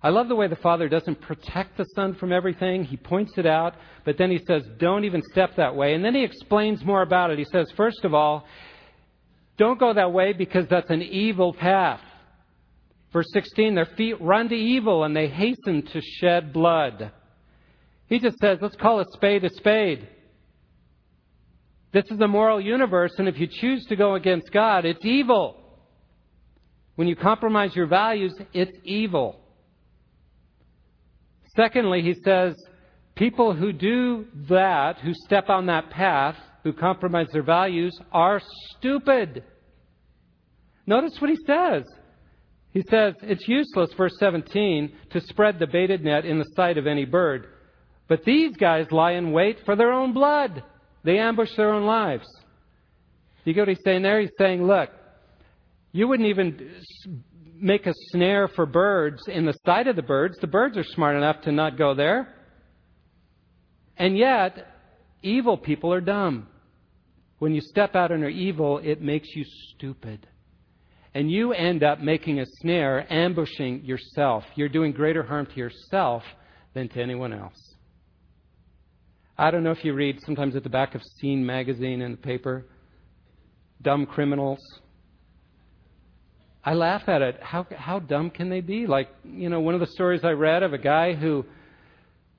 I 0.03 0.09
love 0.09 0.29
the 0.29 0.37
way 0.37 0.49
the 0.49 0.57
Father 0.57 0.89
doesn't 0.89 1.21
protect 1.21 1.77
the 1.77 1.85
Son 1.95 2.15
from 2.15 2.33
everything. 2.33 2.85
He 2.85 2.97
points 2.97 3.33
it 3.37 3.45
out, 3.45 3.75
but 4.05 4.17
then 4.17 4.31
he 4.31 4.41
says, 4.47 4.63
don't 4.79 5.05
even 5.05 5.23
step 5.31 5.57
that 5.57 5.77
way. 5.77 5.95
And 5.95 6.05
then 6.05 6.15
he 6.15 6.25
explains 6.25 6.83
more 6.85 7.03
about 7.03 7.31
it. 7.31 7.39
He 7.39 7.45
says, 7.45 7.71
first 7.77 8.05
of 8.05 8.15
all, 8.15 8.47
don't 9.59 9.79
go 9.79 9.93
that 9.93 10.13
way 10.13 10.33
because 10.33 10.67
that's 10.71 10.89
an 10.89 11.03
evil 11.03 11.53
path. 11.53 12.01
Verse 13.13 13.27
16, 13.33 13.75
their 13.75 13.89
feet 13.97 14.21
run 14.21 14.49
to 14.49 14.55
evil 14.55 15.05
and 15.05 15.15
they 15.15 15.29
hasten 15.29 15.83
to 15.93 16.01
shed 16.01 16.53
blood. 16.53 17.11
He 18.07 18.19
just 18.19 18.39
says, 18.39 18.59
let's 18.63 18.77
call 18.77 19.01
a 19.01 19.05
spade 19.13 19.45
a 19.45 19.51
spade. 19.51 20.09
This 21.93 22.05
is 22.11 22.21
a 22.21 22.29
moral 22.29 22.61
universe, 22.61 23.13
and 23.19 23.29
if 23.29 23.39
you 23.39 23.49
choose 23.49 23.85
to 23.87 23.97
go 23.97 24.15
against 24.15 24.53
God, 24.53 24.85
it's 24.85 25.05
evil. 25.05 25.57
When 26.95 27.09
you 27.09 27.17
compromise 27.17 27.75
your 27.75 27.87
values, 27.87 28.35
it's 28.53 28.77
evil. 28.85 29.41
Secondly, 31.57 32.03
he 32.03 32.15
says, 32.23 32.55
people 33.17 33.55
who 33.55 33.73
do 33.73 34.27
that, 34.49 34.99
who 34.99 35.13
step 35.15 35.49
on 35.49 35.67
that 35.67 35.91
path, 35.91 36.37
who 36.63 36.73
compromise 36.73 37.27
their 37.33 37.43
values, 37.43 37.99
are 38.13 38.41
stupid. 38.77 39.43
Notice 40.87 41.21
what 41.21 41.31
he 41.31 41.39
says. 41.47 41.85
He 42.73 42.83
says, 42.89 43.15
It's 43.23 43.49
useless, 43.49 43.91
verse 43.97 44.15
17, 44.19 44.93
to 45.11 45.21
spread 45.23 45.59
the 45.59 45.67
baited 45.67 46.05
net 46.05 46.25
in 46.25 46.39
the 46.39 46.51
sight 46.55 46.79
of 46.79 46.87
any 46.87 47.05
bird. 47.05 47.47
But 48.09 48.25
these 48.25 48.57
guys 48.57 48.87
lie 48.93 49.13
in 49.13 49.33
wait 49.33 49.59
for 49.65 49.75
their 49.75 49.93
own 49.93 50.13
blood. 50.13 50.63
They 51.03 51.19
ambush 51.19 51.51
their 51.57 51.73
own 51.73 51.85
lives. 51.85 52.29
You 53.45 53.55
get 53.55 53.63
what 53.63 53.69
he's 53.69 53.85
saying 53.85 54.03
there? 54.03 54.21
He's 54.21 54.31
saying, 54.39 54.67
look, 54.67 54.91
you 55.93 56.07
wouldn't 56.07 56.29
even 56.29 56.71
make 57.61 57.87
a 57.87 57.93
snare 58.11 58.49
for 58.49 58.67
birds 58.67 59.23
in 59.29 59.45
the 59.45 59.55
sight 59.67 59.87
of 59.87 59.97
the 59.97 60.03
birds, 60.03 60.39
the 60.41 60.47
birds 60.47 60.77
are 60.77 60.85
smart 60.85 61.17
enough 61.17 61.43
to 61.43 61.53
not 61.53 61.77
go 61.77 61.95
there. 61.95 62.35
And 63.97 64.17
yet, 64.17 64.67
evil 65.23 65.59
people 65.59 65.93
are 65.93 66.01
dumb. 66.01 66.49
When 67.39 67.55
you 67.55 67.61
step 67.61 67.95
out 67.95 68.13
into 68.13 68.29
evil, 68.29 68.79
it 68.79 69.01
makes 69.01 69.29
you 69.35 69.45
stupid. 69.75 70.27
And 71.15 71.31
you 71.31 71.53
end 71.53 71.83
up 71.83 72.01
making 72.01 72.39
a 72.41 72.47
snare, 72.61 73.11
ambushing 73.13 73.85
yourself. 73.85 74.45
You're 74.55 74.69
doing 74.69 74.93
greater 74.93 75.23
harm 75.23 75.47
to 75.47 75.57
yourself 75.57 76.23
than 76.75 76.89
to 76.91 77.03
anyone 77.03 77.33
else. 77.33 77.70
I 79.41 79.51
don't 79.51 79.65
know 79.65 79.71
if 79.71 79.87
you 79.87 79.95
read 79.95 80.19
sometimes 80.27 80.55
at 80.55 80.65
the 80.65 80.69
back 80.69 80.95
of 80.95 81.01
Scene 81.19 81.47
magazine 81.47 82.03
in 82.03 82.11
the 82.11 82.19
paper, 82.19 82.67
dumb 83.81 84.05
criminals. 84.05 84.59
I 86.63 86.75
laugh 86.75 87.09
at 87.09 87.23
it. 87.23 87.39
How, 87.41 87.67
how 87.75 88.01
dumb 88.01 88.29
can 88.29 88.51
they 88.51 88.61
be? 88.61 88.87
Like, 88.87 89.09
you 89.25 89.49
know, 89.49 89.59
one 89.61 89.73
of 89.73 89.81
the 89.81 89.87
stories 89.87 90.25
I 90.25 90.33
read 90.33 90.63
of 90.63 90.75
a 90.75 90.79
guy 90.79 91.15
who, 91.15 91.47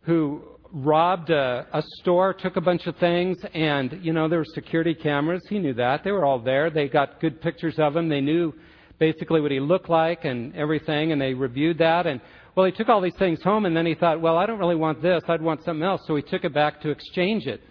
who 0.01 0.43
robbed 0.71 1.31
a, 1.31 1.65
a 1.73 1.81
store, 2.01 2.35
took 2.35 2.55
a 2.55 2.61
bunch 2.61 2.85
of 2.85 2.95
things, 2.97 3.35
and, 3.55 3.97
you 4.03 4.13
know, 4.13 4.29
there 4.29 4.37
were 4.37 4.45
security 4.53 4.93
cameras. 4.93 5.41
He 5.49 5.57
knew 5.57 5.73
that. 5.73 6.03
They 6.03 6.11
were 6.11 6.23
all 6.23 6.37
there. 6.37 6.69
They 6.69 6.87
got 6.87 7.19
good 7.19 7.41
pictures 7.41 7.79
of 7.79 7.95
him. 7.95 8.09
They 8.09 8.21
knew 8.21 8.53
basically 8.99 9.41
what 9.41 9.49
he 9.49 9.59
looked 9.59 9.89
like 9.89 10.23
and 10.23 10.55
everything, 10.55 11.13
and 11.13 11.19
they 11.19 11.33
reviewed 11.33 11.79
that. 11.79 12.05
And, 12.05 12.21
well, 12.55 12.65
he 12.65 12.71
took 12.71 12.89
all 12.89 13.01
these 13.01 13.15
things 13.17 13.41
home, 13.41 13.65
and 13.65 13.75
then 13.75 13.85
he 13.85 13.95
thought, 13.95 14.19
well, 14.19 14.37
I 14.37 14.45
don't 14.45 14.59
really 14.59 14.75
want 14.75 15.01
this. 15.01 15.23
I'd 15.27 15.41
want 15.41 15.63
something 15.63 15.83
else. 15.83 16.01
So 16.05 16.15
he 16.15 16.21
took 16.21 16.43
it 16.43 16.53
back 16.53 16.81
to 16.81 16.89
exchange 16.89 17.47
it. 17.47 17.61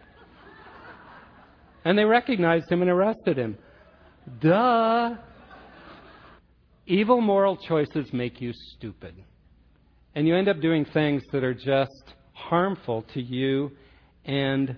And 1.85 1.99
they 1.99 2.05
recognized 2.05 2.71
him 2.71 2.83
and 2.83 2.91
arrested 2.91 3.37
him. 3.37 3.57
Duh. 4.41 5.17
Evil 6.87 7.21
moral 7.21 7.57
choices 7.57 8.13
make 8.13 8.41
you 8.41 8.53
stupid. 8.77 9.15
And 10.15 10.27
you 10.27 10.35
end 10.35 10.49
up 10.49 10.61
doing 10.61 10.85
things 10.87 11.23
that 11.33 11.45
are 11.45 11.55
just 11.55 12.15
harmful 12.33 13.05
to 13.15 13.21
you 13.21 13.71
and 14.25 14.77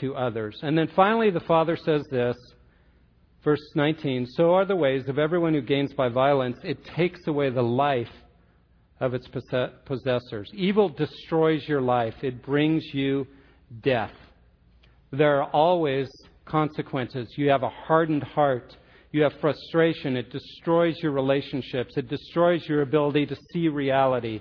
to 0.00 0.14
others. 0.14 0.58
And 0.62 0.78
then 0.78 0.88
finally, 0.94 1.30
the 1.30 1.40
Father 1.40 1.76
says 1.76 2.02
this, 2.10 2.36
verse 3.44 3.60
19 3.74 4.26
So 4.30 4.54
are 4.54 4.64
the 4.64 4.76
ways 4.76 5.08
of 5.08 5.18
everyone 5.18 5.54
who 5.54 5.60
gains 5.60 5.92
by 5.92 6.08
violence, 6.08 6.56
it 6.62 6.78
takes 6.96 7.26
away 7.26 7.50
the 7.50 7.62
life 7.62 8.08
of 9.00 9.14
its 9.14 9.26
possessors. 9.86 10.50
Evil 10.54 10.88
destroys 10.88 11.66
your 11.66 11.80
life, 11.80 12.14
it 12.22 12.42
brings 12.42 12.84
you 12.92 13.26
death. 13.82 14.12
There 15.10 15.42
are 15.42 15.50
always 15.50 16.08
consequences. 16.44 17.28
You 17.36 17.48
have 17.50 17.62
a 17.62 17.68
hardened 17.68 18.22
heart. 18.22 18.76
You 19.12 19.22
have 19.22 19.32
frustration. 19.40 20.16
It 20.16 20.30
destroys 20.30 20.96
your 21.02 21.12
relationships. 21.12 21.96
It 21.96 22.08
destroys 22.08 22.68
your 22.68 22.82
ability 22.82 23.26
to 23.26 23.36
see 23.52 23.68
reality. 23.68 24.40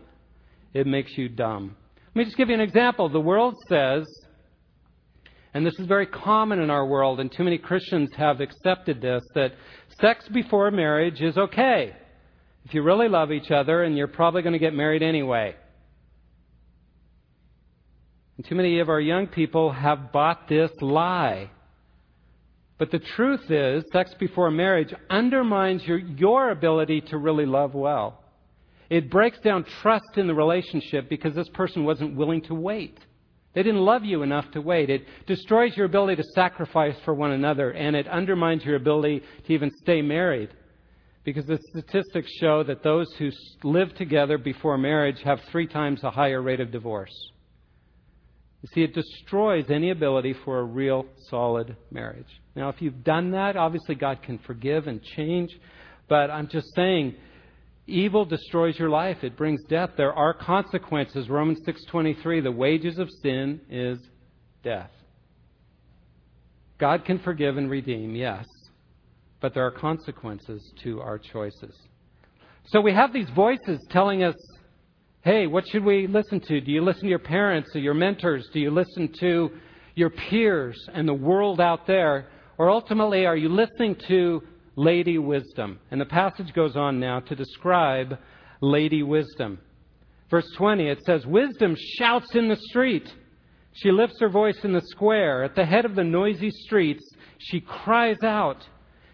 It 0.73 0.85
makes 0.85 1.17
you 1.17 1.29
dumb. 1.29 1.75
Let 2.13 2.15
me 2.15 2.25
just 2.25 2.37
give 2.37 2.49
you 2.49 2.55
an 2.55 2.61
example. 2.61 3.09
The 3.09 3.19
world 3.19 3.55
says, 3.67 4.05
and 5.53 5.65
this 5.65 5.73
is 5.79 5.87
very 5.87 6.05
common 6.05 6.59
in 6.59 6.69
our 6.69 6.85
world, 6.85 7.19
and 7.19 7.31
too 7.31 7.43
many 7.43 7.57
Christians 7.57 8.09
have 8.15 8.41
accepted 8.41 9.01
this, 9.01 9.23
that 9.33 9.53
sex 9.99 10.27
before 10.27 10.69
marriage 10.69 11.21
is 11.21 11.37
okay. 11.37 11.95
If 12.65 12.73
you 12.73 12.83
really 12.83 13.09
love 13.09 13.31
each 13.31 13.51
other, 13.51 13.83
and 13.83 13.97
you're 13.97 14.07
probably 14.07 14.41
going 14.41 14.53
to 14.53 14.59
get 14.59 14.73
married 14.73 15.01
anyway. 15.01 15.55
And 18.37 18.45
too 18.45 18.55
many 18.55 18.79
of 18.79 18.89
our 18.89 19.01
young 19.01 19.27
people 19.27 19.71
have 19.71 20.11
bought 20.11 20.47
this 20.47 20.71
lie. 20.81 21.49
But 22.77 22.91
the 22.91 22.99
truth 22.99 23.51
is, 23.51 23.83
sex 23.91 24.13
before 24.17 24.49
marriage 24.49 24.93
undermines 25.09 25.83
your, 25.83 25.97
your 25.97 26.51
ability 26.51 27.01
to 27.09 27.17
really 27.17 27.45
love 27.45 27.73
well. 27.73 28.23
It 28.89 29.11
breaks 29.11 29.37
down 29.39 29.65
trust 29.81 30.17
in 30.17 30.27
the 30.27 30.33
relationship 30.33 31.09
because 31.09 31.35
this 31.35 31.49
person 31.49 31.83
wasn't 31.83 32.15
willing 32.15 32.41
to 32.43 32.55
wait. 32.55 32.97
They 33.53 33.63
didn't 33.63 33.81
love 33.81 34.05
you 34.05 34.23
enough 34.23 34.49
to 34.51 34.61
wait. 34.61 34.89
It 34.89 35.05
destroys 35.27 35.75
your 35.75 35.85
ability 35.85 36.21
to 36.21 36.29
sacrifice 36.35 36.95
for 37.03 37.13
one 37.13 37.31
another, 37.31 37.71
and 37.71 37.95
it 37.95 38.07
undermines 38.07 38.63
your 38.63 38.75
ability 38.75 39.21
to 39.45 39.53
even 39.53 39.71
stay 39.81 40.01
married. 40.01 40.49
Because 41.33 41.45
the 41.45 41.59
statistics 41.69 42.31
show 42.39 42.63
that 42.63 42.83
those 42.83 43.07
who 43.17 43.29
live 43.63 43.93
together 43.95 44.37
before 44.37 44.77
marriage 44.77 45.21
have 45.23 45.39
three 45.51 45.67
times 45.67 46.03
a 46.03 46.11
higher 46.11 46.41
rate 46.41 46.59
of 46.59 46.71
divorce. 46.71 47.13
You 48.61 48.69
see, 48.73 48.83
it 48.83 48.93
destroys 48.93 49.65
any 49.69 49.91
ability 49.91 50.35
for 50.43 50.59
a 50.59 50.63
real, 50.63 51.05
solid 51.29 51.77
marriage. 51.91 52.27
Now, 52.55 52.69
if 52.69 52.81
you've 52.81 53.03
done 53.03 53.31
that, 53.31 53.55
obviously 53.55 53.95
God 53.95 54.21
can 54.21 54.39
forgive 54.39 54.87
and 54.87 55.01
change. 55.01 55.49
But 56.07 56.29
I'm 56.29 56.47
just 56.47 56.67
saying, 56.75 57.15
Evil 57.89 58.23
destroys 58.23 58.77
your 58.77 58.89
life. 58.89 59.23
It 59.23 59.35
brings 59.35 59.63
death. 59.63 59.89
There 59.97 60.13
are 60.13 60.31
consequences. 60.31 61.27
Romans 61.27 61.59
6:23, 61.65 62.39
the 62.39 62.51
wages 62.51 62.99
of 62.99 63.09
sin 63.23 63.59
is 63.67 63.99
death. 64.63 64.91
God 66.77 67.03
can 67.03 67.17
forgive 67.19 67.57
and 67.57 67.69
redeem, 67.69 68.15
yes, 68.15 68.45
but 69.41 69.53
there 69.53 69.65
are 69.65 69.71
consequences 69.71 70.73
to 70.83 71.01
our 71.01 71.17
choices. 71.17 71.75
So 72.67 72.81
we 72.81 72.93
have 72.93 73.13
these 73.13 73.29
voices 73.35 73.79
telling 73.89 74.23
us, 74.23 74.35
hey, 75.21 75.47
what 75.47 75.67
should 75.67 75.83
we 75.83 76.07
listen 76.07 76.39
to? 76.41 76.61
Do 76.61 76.71
you 76.71 76.81
listen 76.81 77.03
to 77.03 77.09
your 77.09 77.19
parents 77.19 77.69
or 77.75 77.79
your 77.79 77.93
mentors? 77.93 78.47
Do 78.53 78.59
you 78.59 78.71
listen 78.71 79.11
to 79.19 79.49
your 79.95 80.09
peers 80.09 80.77
and 80.93 81.07
the 81.07 81.13
world 81.13 81.59
out 81.59 81.87
there? 81.87 82.29
Or 82.57 82.69
ultimately, 82.69 83.25
are 83.25 83.37
you 83.37 83.49
listening 83.49 83.95
to 84.07 84.41
Lady 84.79 85.17
Wisdom. 85.17 85.77
And 85.91 85.99
the 85.99 86.05
passage 86.05 86.53
goes 86.53 86.77
on 86.77 87.01
now 87.01 87.19
to 87.19 87.35
describe 87.35 88.17
Lady 88.61 89.03
Wisdom. 89.03 89.59
Verse 90.31 90.49
20, 90.55 90.87
it 90.87 91.01
says, 91.05 91.25
Wisdom 91.25 91.75
shouts 91.97 92.33
in 92.33 92.47
the 92.47 92.55
street. 92.55 93.13
She 93.73 93.91
lifts 93.91 94.21
her 94.21 94.29
voice 94.29 94.57
in 94.63 94.71
the 94.71 94.81
square. 94.85 95.43
At 95.43 95.55
the 95.55 95.65
head 95.65 95.83
of 95.83 95.95
the 95.95 96.03
noisy 96.05 96.49
streets, 96.49 97.03
she 97.39 97.59
cries 97.59 98.23
out. 98.23 98.65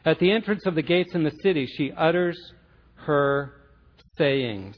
At 0.06 0.20
the 0.20 0.32
entrance 0.32 0.66
of 0.66 0.76
the 0.76 0.82
gates 0.82 1.16
in 1.16 1.24
the 1.24 1.34
city, 1.42 1.66
she 1.66 1.92
utters 1.92 2.40
her 2.96 3.54
sayings. 4.18 4.76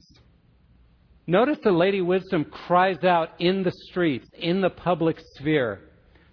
Notice 1.27 1.57
the 1.63 1.71
Lady 1.71 2.01
Wisdom 2.01 2.45
cries 2.45 3.03
out 3.03 3.29
in 3.39 3.63
the 3.63 3.73
streets, 3.89 4.27
in 4.39 4.61
the 4.61 4.69
public 4.69 5.17
sphere. 5.35 5.81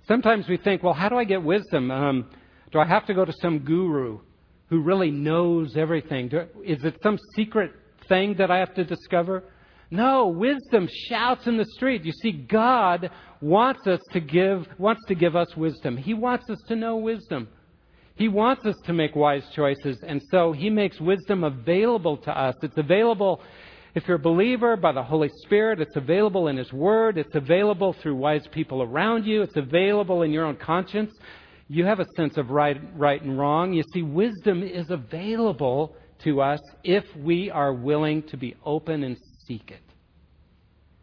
Sometimes 0.07 0.49
we 0.49 0.57
think, 0.57 0.83
well, 0.83 0.95
how 0.95 1.09
do 1.09 1.17
I 1.17 1.25
get 1.25 1.43
wisdom? 1.43 1.91
Um, 1.91 2.31
do 2.71 2.79
I 2.79 2.87
have 2.87 3.07
to 3.07 3.15
go 3.15 3.25
to 3.25 3.33
some 3.41 3.61
guru? 3.61 4.21
who 4.75 4.81
really 4.81 5.11
knows 5.11 5.77
everything? 5.77 6.27
Is 6.65 6.85
it 6.85 6.97
some 7.03 7.19
secret 7.37 7.73
thing 8.09 8.35
that 8.39 8.51
I 8.51 8.59
have 8.59 8.75
to 8.75 8.85
discover? 8.85 9.45
No, 9.91 10.27
wisdom 10.29 10.89
shouts 11.09 11.47
in 11.47 11.57
the 11.57 11.67
street. 11.77 12.05
You 12.05 12.13
see, 12.13 12.33
God 12.33 13.11
wants 13.41 13.87
us 13.87 14.01
to 14.13 14.21
give, 14.21 14.67
wants 14.79 15.03
to 15.07 15.15
give 15.15 15.37
us 15.37 15.55
wisdom. 15.57 15.97
He 15.97 16.15
wants 16.15 16.49
us 16.51 16.59
to 16.69 16.77
know 16.77 16.97
wisdom. 16.97 17.49
He 18.17 18.29
wants 18.29 18.65
us 18.65 18.77
to 18.87 18.93
make 18.93 19.17
wise 19.17 19.45
choices, 19.55 19.99
and 20.07 20.23
so 20.31 20.53
He 20.53 20.71
makes 20.71 21.01
wisdom 21.01 21.45
available 21.45 22.17
to 22.19 22.31
us. 22.31 22.55
It's 22.63 22.79
available 22.79 23.41
if 23.95 24.07
you're 24.07 24.17
a 24.17 24.21
believer 24.21 24.77
by 24.77 24.93
the 24.93 25.03
Holy 25.03 25.31
Spirit. 25.45 25.81
It's 25.81 25.97
available 25.97 26.49
in 26.49 26.57
His 26.57 26.73
Word. 26.73 27.19
It's 27.19 27.35
available 27.35 27.93
through 27.93 28.17
wise 28.17 28.47
people 28.53 28.83
around 28.83 29.25
you. 29.27 29.43
It's 29.43 29.57
available 29.57 30.23
in 30.23 30.31
your 30.31 30.45
own 30.45 30.57
conscience 30.57 31.13
you 31.69 31.85
have 31.87 32.01
a 32.01 32.07
sense 32.17 32.37
of 32.37 32.51
right, 32.51 32.81
right 32.97 33.21
and 33.23 33.39
wrong. 33.39 33.73
You 33.73 33.83
see, 33.93 34.03
wisdom 34.03 34.63
is 34.63 34.91
available 34.91 35.97
to 36.25 36.41
us 36.41 36.61
if 36.83 37.05
we 37.17 37.51
are 37.51 37.73
willing 37.73 38.23
to 38.25 38.37
be 38.37 38.55
open 38.65 39.03
and 39.03 39.17
seek 39.47 39.71
it. 39.71 39.81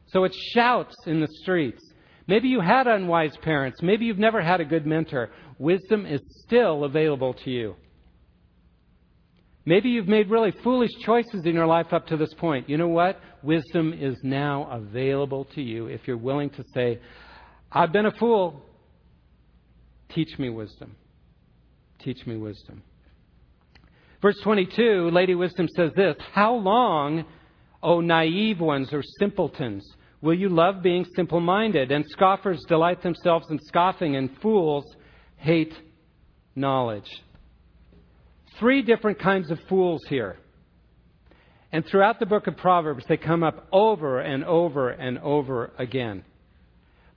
So 0.07 0.23
it 0.23 0.35
shouts 0.53 0.95
in 1.07 1.19
the 1.19 1.27
streets. 1.41 1.81
Maybe 2.27 2.47
you 2.47 2.61
had 2.61 2.87
unwise 2.87 3.35
parents. 3.41 3.81
Maybe 3.81 4.05
you've 4.05 4.19
never 4.19 4.41
had 4.41 4.61
a 4.61 4.65
good 4.65 4.85
mentor. 4.85 5.31
Wisdom 5.61 6.07
is 6.07 6.21
still 6.43 6.85
available 6.85 7.35
to 7.35 7.51
you. 7.51 7.75
Maybe 9.63 9.89
you've 9.89 10.07
made 10.07 10.27
really 10.27 10.51
foolish 10.63 10.89
choices 11.05 11.45
in 11.45 11.53
your 11.53 11.67
life 11.67 11.93
up 11.93 12.07
to 12.07 12.17
this 12.17 12.33
point. 12.33 12.67
You 12.67 12.79
know 12.79 12.87
what? 12.87 13.19
Wisdom 13.43 13.93
is 13.93 14.17
now 14.23 14.67
available 14.71 15.45
to 15.53 15.61
you 15.61 15.85
if 15.85 16.07
you're 16.07 16.17
willing 16.17 16.49
to 16.49 16.63
say, 16.73 16.99
I've 17.71 17.93
been 17.93 18.07
a 18.07 18.11
fool. 18.13 18.63
Teach 20.09 20.39
me 20.39 20.49
wisdom. 20.49 20.95
Teach 21.99 22.25
me 22.25 22.37
wisdom. 22.37 22.81
Verse 24.19 24.39
22, 24.43 25.11
Lady 25.11 25.35
Wisdom 25.35 25.67
says 25.75 25.91
this 25.95 26.15
How 26.33 26.55
long, 26.55 27.23
O 27.83 28.01
naive 28.01 28.59
ones 28.59 28.89
or 28.91 29.03
simpletons, 29.19 29.87
will 30.21 30.33
you 30.33 30.49
love 30.49 30.81
being 30.81 31.05
simple 31.15 31.39
minded? 31.39 31.91
And 31.91 32.03
scoffers 32.09 32.63
delight 32.67 33.03
themselves 33.03 33.45
in 33.51 33.59
scoffing, 33.59 34.15
and 34.15 34.35
fools 34.41 34.85
hate 35.41 35.73
knowledge. 36.55 37.09
Three 38.59 38.83
different 38.83 39.19
kinds 39.19 39.49
of 39.49 39.57
fools 39.67 40.01
here. 40.07 40.37
And 41.71 41.83
throughout 41.85 42.19
the 42.19 42.25
book 42.25 42.47
of 42.47 42.57
Proverbs, 42.57 43.03
they 43.09 43.17
come 43.17 43.43
up 43.43 43.67
over 43.71 44.19
and 44.19 44.43
over 44.43 44.89
and 44.89 45.17
over 45.19 45.71
again. 45.79 46.23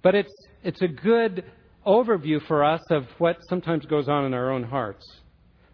But 0.02 0.14
it's, 0.14 0.32
it's 0.62 0.80
a 0.80 0.88
good 0.88 1.44
overview 1.87 2.44
for 2.46 2.64
us 2.64 2.80
of 2.90 3.04
what 3.18 3.37
sometimes 3.48 3.84
goes 3.84 4.08
on 4.08 4.24
in 4.24 4.32
our 4.32 4.50
own 4.50 4.62
hearts. 4.62 5.04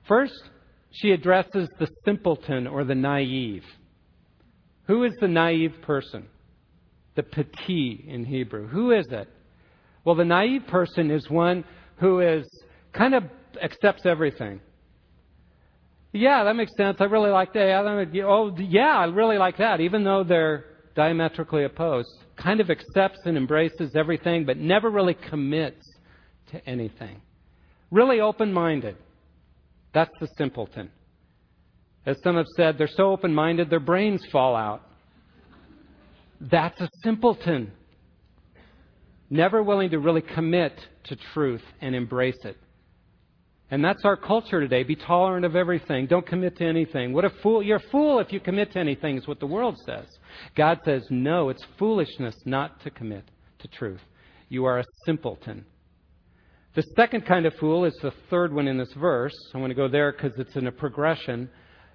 First, 0.08 0.42
she 0.90 1.12
addresses 1.12 1.68
the 1.78 1.88
simpleton 2.04 2.66
or 2.66 2.84
the 2.84 2.96
naive. 2.96 3.64
Who 4.88 5.04
is 5.04 5.12
the 5.20 5.28
naive 5.28 5.74
person? 5.82 6.26
The 7.14 7.22
peti 7.22 8.04
in 8.08 8.24
Hebrew. 8.24 8.66
Who 8.66 8.90
is 8.90 9.06
it? 9.10 9.28
Well, 10.04 10.16
the 10.16 10.24
naive 10.24 10.62
person 10.68 11.10
is 11.10 11.30
one 11.30 11.64
who 12.00 12.20
is 12.20 12.44
kind 12.92 13.14
of 13.14 13.24
accepts 13.62 14.06
everything. 14.06 14.60
Yeah, 16.12 16.42
that 16.44 16.56
makes 16.56 16.72
sense. 16.76 16.96
I 16.98 17.04
really 17.04 17.30
like 17.30 17.52
that. 17.52 17.70
Oh, 18.24 18.56
yeah, 18.58 18.98
I 18.98 19.04
really 19.04 19.38
like 19.38 19.58
that, 19.58 19.80
even 19.80 20.02
though 20.02 20.24
they're 20.24 20.64
diametrically 20.96 21.64
opposed. 21.64 22.08
Kind 22.36 22.60
of 22.60 22.68
accepts 22.68 23.20
and 23.26 23.36
embraces 23.36 23.94
everything, 23.94 24.44
but 24.44 24.56
never 24.56 24.90
really 24.90 25.14
commits 25.14 25.86
to 26.50 26.68
anything. 26.68 27.20
Really 27.90 28.20
open 28.20 28.52
minded. 28.52 28.96
That's 29.94 30.12
the 30.20 30.28
simpleton. 30.36 30.90
As 32.06 32.16
some 32.24 32.36
have 32.36 32.46
said, 32.56 32.76
they're 32.78 32.88
so 32.88 33.12
open 33.12 33.34
minded 33.34 33.70
their 33.70 33.78
brains 33.78 34.24
fall 34.32 34.56
out. 34.56 34.82
That's 36.40 36.80
a 36.80 36.88
simpleton. 37.04 37.72
Never 39.30 39.62
willing 39.62 39.90
to 39.90 39.98
really 39.98 40.22
commit 40.22 40.78
to 41.04 41.16
truth 41.32 41.62
and 41.80 41.94
embrace 41.94 42.38
it. 42.44 42.56
And 43.70 43.84
that's 43.84 44.04
our 44.04 44.16
culture 44.16 44.60
today. 44.60 44.82
Be 44.82 44.96
tolerant 44.96 45.44
of 45.44 45.54
everything. 45.54 46.06
Don't 46.06 46.26
commit 46.26 46.56
to 46.56 46.64
anything. 46.64 47.12
What 47.12 47.24
a 47.24 47.30
fool. 47.40 47.62
You're 47.62 47.76
a 47.76 47.90
fool 47.92 48.18
if 48.18 48.32
you 48.32 48.40
commit 48.40 48.72
to 48.72 48.80
anything, 48.80 49.16
is 49.16 49.28
what 49.28 49.38
the 49.38 49.46
world 49.46 49.78
says. 49.86 50.06
God 50.56 50.80
says, 50.84 51.06
no, 51.08 51.50
it's 51.50 51.64
foolishness 51.78 52.34
not 52.44 52.82
to 52.82 52.90
commit 52.90 53.30
to 53.60 53.68
truth. 53.68 54.00
You 54.48 54.64
are 54.64 54.80
a 54.80 54.84
simpleton. 55.06 55.64
The 56.74 56.82
second 56.96 57.26
kind 57.26 57.46
of 57.46 57.54
fool 57.54 57.84
is 57.84 57.96
the 58.02 58.12
third 58.28 58.52
one 58.52 58.66
in 58.66 58.78
this 58.78 58.92
verse. 58.94 59.34
I 59.54 59.58
want 59.58 59.70
to 59.70 59.76
go 59.76 59.88
there 59.88 60.10
because 60.10 60.32
it's 60.38 60.56
in 60.56 60.66
a 60.66 60.72
progression. 60.72 61.48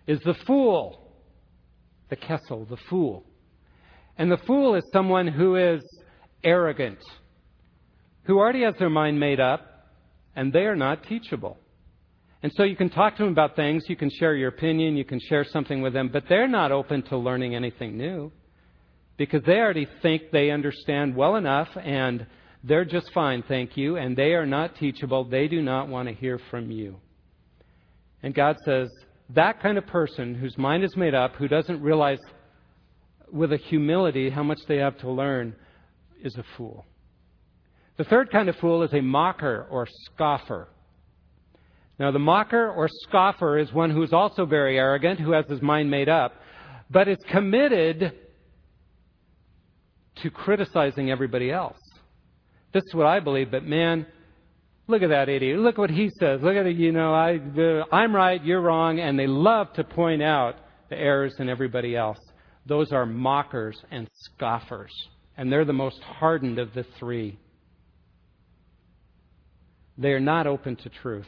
Is 0.07 0.19
the 0.21 0.35
fool. 0.47 1.11
The 2.09 2.15
kesil, 2.15 2.69
the 2.69 2.77
fool. 2.89 3.25
And 4.17 4.31
the 4.31 4.39
fool 4.47 4.75
is 4.75 4.83
someone 4.93 5.27
who 5.27 5.57
is 5.57 5.83
arrogant, 6.43 6.99
who 8.25 8.37
already 8.37 8.63
has 8.63 8.75
their 8.77 8.89
mind 8.89 9.19
made 9.19 9.39
up, 9.39 9.89
and 10.35 10.51
they 10.51 10.65
are 10.65 10.75
not 10.75 11.03
teachable. 11.03 11.57
And 12.43 12.51
so 12.55 12.63
you 12.63 12.75
can 12.75 12.89
talk 12.89 13.17
to 13.17 13.23
them 13.23 13.31
about 13.31 13.55
things, 13.55 13.85
you 13.87 13.95
can 13.95 14.09
share 14.09 14.35
your 14.35 14.49
opinion, 14.49 14.97
you 14.97 15.05
can 15.05 15.19
share 15.19 15.43
something 15.43 15.81
with 15.81 15.93
them, 15.93 16.09
but 16.11 16.25
they're 16.29 16.47
not 16.47 16.71
open 16.71 17.01
to 17.03 17.17
learning 17.17 17.55
anything 17.55 17.97
new 17.97 18.31
because 19.17 19.41
they 19.45 19.57
already 19.57 19.87
think 20.01 20.23
they 20.31 20.51
understand 20.51 21.15
well 21.15 21.37
enough 21.37 21.69
and 21.75 22.27
they're 22.63 22.85
just 22.85 23.11
fine, 23.13 23.43
thank 23.47 23.77
you, 23.77 23.97
and 23.97 24.15
they 24.15 24.33
are 24.33 24.45
not 24.45 24.75
teachable. 24.75 25.23
They 25.23 25.47
do 25.47 25.61
not 25.61 25.87
want 25.87 26.07
to 26.07 26.13
hear 26.13 26.39
from 26.49 26.71
you. 26.71 26.97
And 28.23 28.33
God 28.33 28.57
says, 28.65 28.89
that 29.29 29.61
kind 29.61 29.77
of 29.77 29.87
person 29.87 30.35
whose 30.35 30.57
mind 30.57 30.83
is 30.83 30.95
made 30.95 31.15
up, 31.15 31.35
who 31.35 31.47
doesn't 31.47 31.81
realize 31.81 32.19
with 33.31 33.53
a 33.53 33.57
humility 33.57 34.29
how 34.29 34.43
much 34.43 34.59
they 34.67 34.77
have 34.77 34.97
to 34.99 35.09
learn, 35.09 35.55
is 36.23 36.35
a 36.35 36.43
fool. 36.57 36.85
The 37.97 38.03
third 38.03 38.31
kind 38.31 38.49
of 38.49 38.55
fool 38.57 38.83
is 38.83 38.93
a 38.93 39.01
mocker 39.01 39.67
or 39.69 39.87
scoffer. 40.05 40.67
Now, 41.97 42.11
the 42.11 42.19
mocker 42.19 42.69
or 42.69 42.89
scoffer 42.89 43.57
is 43.57 43.71
one 43.71 43.89
who 43.89 44.03
is 44.03 44.11
also 44.11 44.45
very 44.45 44.77
arrogant, 44.77 45.19
who 45.19 45.31
has 45.31 45.45
his 45.47 45.61
mind 45.61 45.89
made 45.89 46.09
up, 46.09 46.33
but 46.89 47.07
is 47.07 47.17
committed 47.29 48.11
to 50.21 50.29
criticizing 50.29 51.09
everybody 51.09 51.51
else. 51.51 51.77
This 52.73 52.83
is 52.83 52.93
what 52.93 53.07
I 53.07 53.21
believe, 53.21 53.51
but 53.51 53.63
man, 53.63 54.05
look 54.87 55.01
at 55.01 55.09
that 55.09 55.29
idiot. 55.29 55.59
Look 55.59 55.77
what 55.77 55.89
he 55.89 56.09
says. 56.19 56.41
Look 56.41 56.57
at 56.57 56.65
it, 56.65 56.75
you 56.75 56.91
know, 56.91 57.13
I, 57.13 57.39
I'm 57.91 58.13
right, 58.13 58.43
you're 58.43 58.61
wrong, 58.61 58.99
and 58.99 59.17
they 59.17 59.27
love 59.27 59.71
to 59.73 59.85
point 59.85 60.21
out 60.21 60.57
the 60.89 60.97
errors 60.97 61.35
in 61.39 61.47
everybody 61.47 61.95
else. 61.95 62.19
Those 62.65 62.91
are 62.91 63.05
mockers 63.05 63.77
and 63.91 64.09
scoffers, 64.13 64.91
and 65.37 65.49
they're 65.49 65.63
the 65.63 65.73
most 65.73 66.01
hardened 66.01 66.59
of 66.59 66.73
the 66.73 66.85
three. 66.99 67.37
They 69.97 70.09
are 70.09 70.19
not 70.19 70.47
open 70.47 70.75
to 70.77 70.89
truth. 70.89 71.27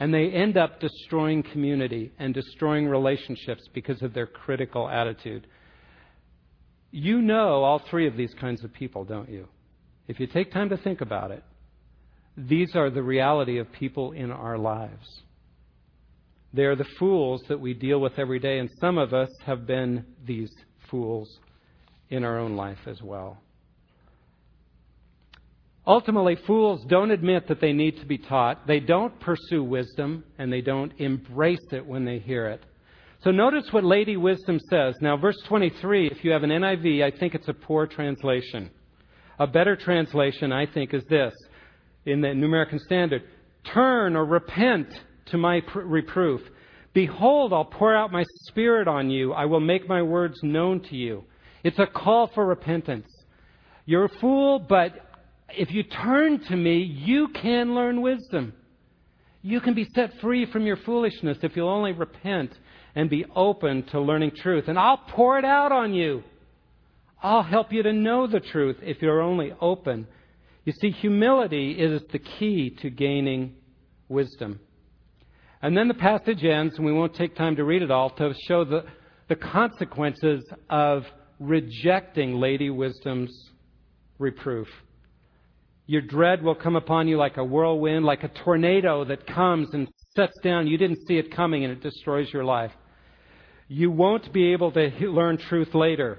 And 0.00 0.14
they 0.14 0.30
end 0.30 0.56
up 0.56 0.80
destroying 0.80 1.42
community 1.42 2.12
and 2.18 2.32
destroying 2.32 2.86
relationships 2.86 3.62
because 3.74 4.00
of 4.02 4.14
their 4.14 4.26
critical 4.26 4.88
attitude. 4.88 5.46
You 6.90 7.20
know 7.20 7.64
all 7.64 7.82
three 7.90 8.06
of 8.06 8.16
these 8.16 8.32
kinds 8.40 8.62
of 8.64 8.72
people, 8.72 9.04
don't 9.04 9.28
you? 9.28 9.48
If 10.06 10.20
you 10.20 10.26
take 10.26 10.52
time 10.52 10.68
to 10.70 10.76
think 10.76 11.00
about 11.00 11.32
it, 11.32 11.42
these 12.36 12.76
are 12.76 12.90
the 12.90 13.02
reality 13.02 13.58
of 13.58 13.70
people 13.72 14.12
in 14.12 14.30
our 14.30 14.56
lives. 14.56 15.22
They 16.54 16.64
are 16.64 16.76
the 16.76 16.86
fools 16.98 17.42
that 17.48 17.60
we 17.60 17.74
deal 17.74 18.00
with 18.00 18.18
every 18.18 18.38
day, 18.38 18.58
and 18.58 18.70
some 18.80 18.96
of 18.96 19.12
us 19.12 19.28
have 19.44 19.66
been 19.66 20.04
these 20.24 20.50
fools 20.90 21.28
in 22.08 22.24
our 22.24 22.38
own 22.38 22.56
life 22.56 22.78
as 22.86 23.02
well. 23.02 23.38
Ultimately, 25.88 26.36
fools 26.46 26.84
don't 26.86 27.10
admit 27.10 27.48
that 27.48 27.62
they 27.62 27.72
need 27.72 27.98
to 27.98 28.04
be 28.04 28.18
taught. 28.18 28.66
They 28.66 28.78
don't 28.78 29.18
pursue 29.20 29.64
wisdom, 29.64 30.22
and 30.36 30.52
they 30.52 30.60
don't 30.60 30.92
embrace 30.98 31.66
it 31.72 31.84
when 31.84 32.04
they 32.04 32.18
hear 32.18 32.46
it. 32.48 32.62
So 33.24 33.30
notice 33.30 33.64
what 33.72 33.84
Lady 33.84 34.18
Wisdom 34.18 34.60
says. 34.68 34.96
Now, 35.00 35.16
verse 35.16 35.38
23, 35.48 36.08
if 36.08 36.22
you 36.22 36.30
have 36.30 36.42
an 36.42 36.50
NIV, 36.50 37.02
I 37.02 37.18
think 37.18 37.34
it's 37.34 37.48
a 37.48 37.54
poor 37.54 37.86
translation. 37.86 38.70
A 39.38 39.46
better 39.46 39.76
translation, 39.76 40.52
I 40.52 40.66
think, 40.66 40.92
is 40.92 41.04
this 41.08 41.32
in 42.04 42.20
the 42.20 42.34
New 42.34 42.46
American 42.46 42.78
Standard 42.80 43.22
Turn 43.72 44.14
or 44.14 44.26
repent 44.26 44.88
to 45.30 45.38
my 45.38 45.62
pr- 45.62 45.80
reproof. 45.80 46.42
Behold, 46.92 47.54
I'll 47.54 47.64
pour 47.64 47.96
out 47.96 48.12
my 48.12 48.24
spirit 48.46 48.88
on 48.88 49.10
you. 49.10 49.32
I 49.32 49.46
will 49.46 49.60
make 49.60 49.88
my 49.88 50.02
words 50.02 50.36
known 50.42 50.80
to 50.90 50.96
you. 50.96 51.24
It's 51.64 51.78
a 51.78 51.86
call 51.86 52.30
for 52.34 52.46
repentance. 52.46 53.08
You're 53.84 54.04
a 54.04 54.18
fool, 54.20 54.58
but 54.58 55.07
if 55.50 55.70
you 55.70 55.82
turn 55.82 56.40
to 56.48 56.56
me, 56.56 56.78
you 56.78 57.28
can 57.28 57.74
learn 57.74 58.02
wisdom. 58.02 58.52
You 59.42 59.60
can 59.60 59.74
be 59.74 59.88
set 59.94 60.18
free 60.20 60.50
from 60.50 60.66
your 60.66 60.76
foolishness 60.76 61.38
if 61.42 61.56
you'll 61.56 61.68
only 61.68 61.92
repent 61.92 62.52
and 62.94 63.08
be 63.08 63.24
open 63.34 63.84
to 63.84 64.00
learning 64.00 64.32
truth. 64.36 64.64
And 64.68 64.78
I'll 64.78 65.00
pour 65.10 65.38
it 65.38 65.44
out 65.44 65.72
on 65.72 65.94
you. 65.94 66.22
I'll 67.22 67.42
help 67.42 67.72
you 67.72 67.82
to 67.82 67.92
know 67.92 68.26
the 68.26 68.40
truth 68.40 68.76
if 68.82 69.00
you're 69.00 69.20
only 69.20 69.52
open. 69.60 70.06
You 70.64 70.72
see, 70.80 70.90
humility 70.90 71.72
is 71.72 72.02
the 72.12 72.18
key 72.18 72.70
to 72.82 72.90
gaining 72.90 73.54
wisdom. 74.08 74.60
And 75.62 75.76
then 75.76 75.88
the 75.88 75.94
passage 75.94 76.44
ends, 76.44 76.76
and 76.76 76.84
we 76.84 76.92
won't 76.92 77.14
take 77.14 77.34
time 77.34 77.56
to 77.56 77.64
read 77.64 77.82
it 77.82 77.90
all, 77.90 78.10
to 78.10 78.34
show 78.46 78.64
the, 78.64 78.84
the 79.28 79.34
consequences 79.34 80.44
of 80.70 81.04
rejecting 81.40 82.34
Lady 82.34 82.70
Wisdom's 82.70 83.50
reproof. 84.18 84.68
Your 85.88 86.02
dread 86.02 86.42
will 86.42 86.54
come 86.54 86.76
upon 86.76 87.08
you 87.08 87.16
like 87.16 87.38
a 87.38 87.44
whirlwind, 87.44 88.04
like 88.04 88.22
a 88.22 88.28
tornado 88.28 89.06
that 89.06 89.26
comes 89.26 89.70
and 89.72 89.88
sets 90.14 90.38
down. 90.44 90.66
You 90.66 90.76
didn't 90.76 91.06
see 91.08 91.16
it 91.16 91.34
coming 91.34 91.64
and 91.64 91.72
it 91.72 91.82
destroys 91.82 92.30
your 92.30 92.44
life. 92.44 92.72
You 93.68 93.90
won't 93.90 94.30
be 94.30 94.52
able 94.52 94.70
to 94.72 94.90
learn 95.00 95.38
truth 95.38 95.74
later. 95.74 96.18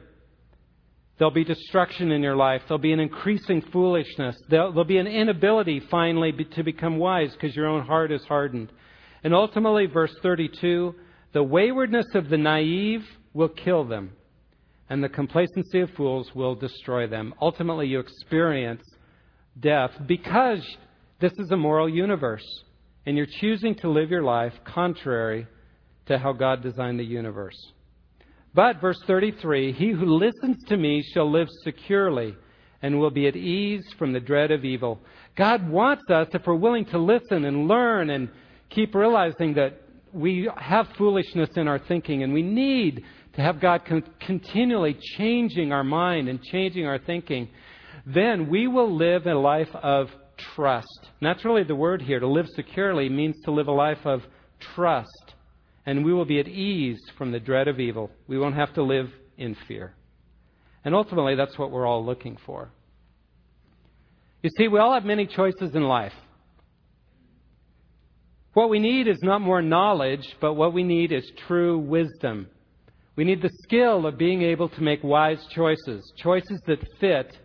There'll 1.20 1.32
be 1.32 1.44
destruction 1.44 2.12
in 2.12 2.24
your 2.24 2.36
life. 2.36 2.64
There'll 2.68 2.82
be 2.82 2.94
an 2.94 3.00
increasing 3.00 3.62
foolishness. 3.72 4.36
There'll, 4.50 4.72
there'll 4.72 4.86
be 4.86 4.98
an 4.98 5.06
inability 5.06 5.84
finally 5.92 6.32
be, 6.32 6.46
to 6.46 6.64
become 6.64 6.98
wise 6.98 7.32
because 7.34 7.56
your 7.56 7.68
own 7.68 7.86
heart 7.86 8.12
is 8.12 8.24
hardened. 8.24 8.72
And 9.24 9.36
ultimately, 9.36 9.86
verse 9.86 10.16
32 10.24 10.96
the 11.32 11.44
waywardness 11.44 12.08
of 12.16 12.30
the 12.30 12.38
naive 12.38 13.06
will 13.34 13.50
kill 13.50 13.84
them, 13.84 14.14
and 14.90 15.04
the 15.04 15.10
complacency 15.10 15.82
of 15.82 15.92
fools 15.92 16.34
will 16.34 16.56
destroy 16.56 17.06
them. 17.06 17.36
Ultimately, 17.40 17.86
you 17.86 18.00
experience 18.00 18.82
death 19.60 19.92
because 20.08 20.66
this 21.20 21.34
is 21.38 21.52
a 21.52 21.58
moral 21.58 21.88
universe 21.88 22.46
and 23.06 23.18
you're 23.18 23.28
choosing 23.40 23.76
to 23.76 23.90
live 23.90 24.10
your 24.10 24.24
life 24.24 24.54
contrary 24.66 25.48
to 26.06 26.18
how 26.18 26.34
God 26.34 26.62
designed 26.62 27.00
the 27.00 27.04
universe. 27.04 27.58
But, 28.54 28.82
verse 28.82 29.00
33 29.06 29.74
He 29.74 29.92
who 29.92 30.06
listens 30.06 30.64
to 30.66 30.78
me 30.78 31.04
shall 31.14 31.30
live 31.30 31.48
securely 31.64 32.36
and 32.82 33.00
will 33.00 33.12
be 33.12 33.28
at 33.28 33.36
ease 33.36 33.86
from 33.98 34.14
the 34.14 34.20
dread 34.20 34.52
of 34.52 34.64
evil. 34.64 35.00
God 35.36 35.70
wants 35.70 36.04
us, 36.10 36.28
if 36.34 36.46
we're 36.46 36.56
willing 36.56 36.86
to 36.86 36.98
listen 36.98 37.46
and 37.46 37.68
learn 37.68 38.10
and 38.10 38.30
keep 38.70 38.96
realizing 38.96 39.54
that 39.56 39.82
we 40.14 40.50
have 40.58 40.88
foolishness 40.98 41.50
in 41.56 41.68
our 41.68 41.80
thinking 41.80 42.24
and 42.24 42.34
we 42.34 42.42
need 42.42 43.04
to 43.34 43.42
have 43.42 43.60
God 43.60 43.86
con- 43.86 44.04
continually 44.20 44.98
changing 45.18 45.72
our 45.72 45.84
mind 45.84 46.30
and 46.30 46.42
changing 46.42 46.86
our 46.86 47.00
thinking 47.00 47.50
then 48.14 48.50
we 48.50 48.68
will 48.68 48.96
live 48.96 49.26
a 49.28 49.34
life 49.36 49.74
of 49.76 50.08
trust. 50.56 51.00
And 51.20 51.28
that's 51.28 51.46
really 51.46 51.64
the 51.64 51.76
word 51.76 52.02
here. 52.02 52.20
To 52.20 52.28
live 52.28 52.48
securely 52.56 53.10
means 53.10 53.36
to 53.46 53.52
live 53.52 53.68
a 53.68 53.74
life 53.74 54.06
of 54.06 54.22
trust. 54.74 55.34
And 55.86 56.04
we 56.04 56.14
will 56.14 56.26
be 56.26 56.40
at 56.40 56.48
ease 56.48 57.00
from 57.18 57.32
the 57.32 57.40
dread 57.40 57.68
of 57.68 57.80
evil. 57.80 58.10
We 58.28 58.40
won't 58.40 58.56
have 58.56 58.74
to 58.76 58.84
live 58.84 59.10
in 59.38 59.56
fear. 59.68 59.94
And 60.84 60.96
ultimately, 60.96 61.36
that's 61.36 61.58
what 61.58 61.72
we're 61.72 61.86
all 61.86 62.06
looking 62.06 62.38
for. 62.46 62.72
You 64.42 64.50
see, 64.58 64.68
we 64.68 64.80
all 64.80 64.94
have 64.94 65.04
many 65.04 65.28
choices 65.28 65.76
in 65.76 65.84
life. 65.84 66.14
What 68.54 68.70
we 68.70 68.80
need 68.80 69.08
is 69.08 69.20
not 69.22 69.42
more 69.42 69.62
knowledge, 69.62 70.36
but 70.42 70.54
what 70.54 70.74
we 70.74 70.84
need 70.84 71.12
is 71.12 71.30
true 71.48 71.78
wisdom. 71.78 72.48
We 73.16 73.24
need 73.24 73.42
the 73.42 73.52
skill 73.64 74.08
of 74.08 74.18
being 74.18 74.42
able 74.42 74.70
to 74.70 74.82
make 74.82 75.04
wise 75.04 75.46
choices, 75.54 76.12
choices 76.18 76.62
that 76.66 76.80
fit 77.00 77.38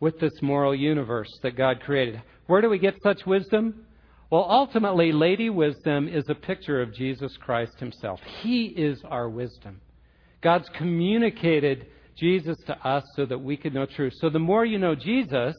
with 0.00 0.18
this 0.18 0.32
moral 0.42 0.74
universe 0.74 1.30
that 1.42 1.56
God 1.56 1.80
created. 1.80 2.20
Where 2.46 2.60
do 2.60 2.68
we 2.68 2.78
get 2.78 2.96
such 3.02 3.26
wisdom? 3.26 3.86
Well, 4.30 4.46
ultimately, 4.48 5.12
Lady 5.12 5.50
Wisdom 5.50 6.08
is 6.08 6.24
a 6.28 6.34
picture 6.34 6.80
of 6.80 6.94
Jesus 6.94 7.36
Christ 7.36 7.78
himself. 7.78 8.20
He 8.42 8.66
is 8.66 9.00
our 9.04 9.28
wisdom. 9.28 9.80
God's 10.40 10.68
communicated 10.76 11.86
Jesus 12.16 12.56
to 12.66 12.76
us 12.86 13.04
so 13.16 13.26
that 13.26 13.38
we 13.38 13.56
could 13.56 13.74
know 13.74 13.86
truth. 13.86 14.14
So 14.20 14.30
the 14.30 14.38
more 14.38 14.64
you 14.64 14.78
know 14.78 14.94
Jesus, 14.94 15.56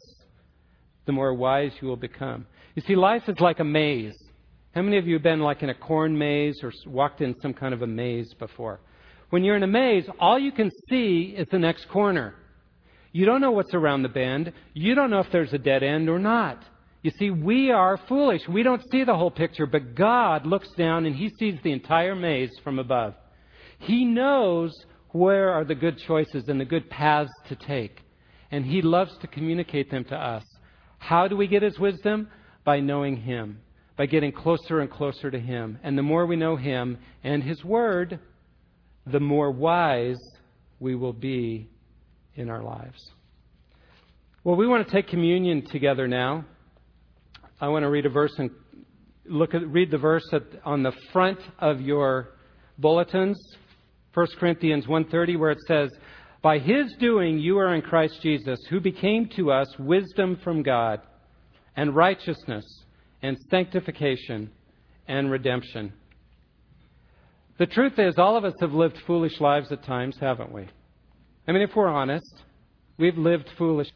the 1.06 1.12
more 1.12 1.34
wise 1.34 1.72
you 1.82 1.88
will 1.88 1.98
become. 1.98 2.46
You 2.76 2.82
see, 2.84 2.96
life 2.96 3.24
is 3.28 3.40
like 3.40 3.60
a 3.60 3.66
maze. 3.66 4.18
How 4.74 4.82
many 4.82 4.98
of 4.98 5.06
you 5.06 5.16
have 5.16 5.24
been 5.24 5.42
like 5.42 5.64
in 5.64 5.70
a 5.70 5.76
corn 5.76 6.18
maze 6.18 6.60
or 6.64 6.72
walked 6.88 7.22
in 7.22 7.36
some 7.42 7.54
kind 7.54 7.74
of 7.74 7.82
a 7.82 7.88
maze 7.88 8.34
before? 8.40 8.80
When 9.32 9.44
you're 9.44 9.58
in 9.58 9.64
a 9.64 9.68
maze, 9.68 10.06
all 10.20 10.40
you 10.40 10.52
can 10.52 10.72
see 10.90 11.36
is 11.38 11.48
the 11.52 11.60
next 11.60 11.90
corner. 11.90 12.36
You 13.12 13.26
don't 13.26 13.42
know 13.42 13.52
what's 13.52 13.74
around 13.74 14.04
the 14.04 14.10
bend. 14.10 14.54
You 14.74 14.96
don't 14.96 15.10
know 15.10 15.20
if 15.20 15.32
there's 15.32 15.54
a 15.54 15.58
dead 15.58 15.84
end 15.84 16.10
or 16.10 16.20
not. 16.20 16.64
You 17.02 17.12
see, 17.18 17.32
we 17.32 17.72
are 17.72 18.00
foolish. 18.08 18.42
We 18.48 18.64
don't 18.64 18.84
see 18.92 19.04
the 19.04 19.16
whole 19.16 19.32
picture, 19.32 19.66
but 19.66 19.96
God 19.96 20.46
looks 20.46 20.70
down 20.78 21.06
and 21.06 21.16
He 21.16 21.30
sees 21.40 21.60
the 21.64 21.72
entire 21.72 22.16
maze 22.16 22.52
from 22.64 22.80
above. 22.80 23.16
He 23.80 24.06
knows 24.06 24.72
where 25.10 25.50
are 25.52 25.66
the 25.66 25.76
good 25.76 25.98
choices 26.08 26.48
and 26.48 26.60
the 26.60 26.66
good 26.66 26.90
paths 26.90 27.32
to 27.50 27.56
take. 27.56 28.02
And 28.52 28.66
He 28.66 28.82
loves 28.82 29.18
to 29.22 29.28
communicate 29.28 29.90
them 29.90 30.06
to 30.06 30.16
us. 30.16 30.44
How 31.00 31.28
do 31.28 31.36
we 31.36 31.48
get 31.48 31.64
His 31.64 31.80
wisdom? 31.80 32.30
By 32.64 32.80
knowing 32.80 33.18
Him, 33.18 33.60
by 33.98 34.06
getting 34.06 34.32
closer 34.32 34.80
and 34.80 34.90
closer 34.90 35.32
to 35.32 35.40
Him. 35.40 35.80
And 35.82 35.98
the 35.98 36.04
more 36.04 36.28
we 36.28 36.36
know 36.36 36.56
Him 36.56 37.00
and 37.24 37.42
His 37.42 37.64
Word, 37.66 38.20
the 39.08 39.20
more 39.20 39.50
wise 39.50 40.20
we 40.80 40.94
will 40.94 41.14
be 41.14 41.68
in 42.36 42.50
our 42.50 42.64
lives. 42.64 43.12
Well, 44.44 44.56
we 44.56 44.68
want 44.68 44.88
to 44.88 44.92
take 44.92 45.08
communion 45.08 45.66
together 45.68 46.08
now. 46.08 46.46
I 47.60 47.68
want 47.68 47.84
to 47.84 47.90
read 47.90 48.06
a 48.06 48.10
verse 48.10 48.34
and 48.40 48.50
look 49.26 49.54
at 49.54 49.68
read 49.68 49.92
the 49.92 49.98
verse 49.98 50.28
at, 50.34 50.44
on 50.66 50.82
the 50.84 50.94
front 51.14 51.40
of 51.60 51.80
your 51.80 52.30
bulletins, 52.80 53.38
1 54.14 54.28
Corinthians 54.40 54.88
1:30 54.88 55.38
where 55.38 55.52
it 55.52 55.60
says, 55.68 55.92
"By 56.42 56.58
his 56.58 56.92
doing 57.00 57.38
you 57.38 57.60
are 57.60 57.76
in 57.76 57.82
Christ 57.82 58.20
Jesus, 58.22 58.60
who 58.70 58.80
became 58.80 59.28
to 59.36 59.52
us 59.52 59.68
wisdom 59.78 60.38
from 60.44 60.64
God, 60.64 61.02
and 61.76 61.96
righteousness, 61.96 62.66
and 63.22 63.38
sanctification, 63.50 64.50
and 65.08 65.30
redemption." 65.30 65.94
The 67.60 67.68
truth 67.68 68.00
is 68.00 68.18
all 68.18 68.38
of 68.38 68.44
us 68.44 68.56
have 68.60 68.74
lived 68.74 68.98
foolish 69.06 69.40
lives 69.40 69.72
at 69.72 69.84
times, 69.84 70.18
haven't 70.20 70.52
we? 70.52 70.68
I 71.48 71.52
mean, 71.52 71.62
if 71.62 71.76
we're 71.76 71.88
honest, 71.88 72.34
we've 72.98 73.18
lived 73.18 73.50
foolish. 73.58 73.90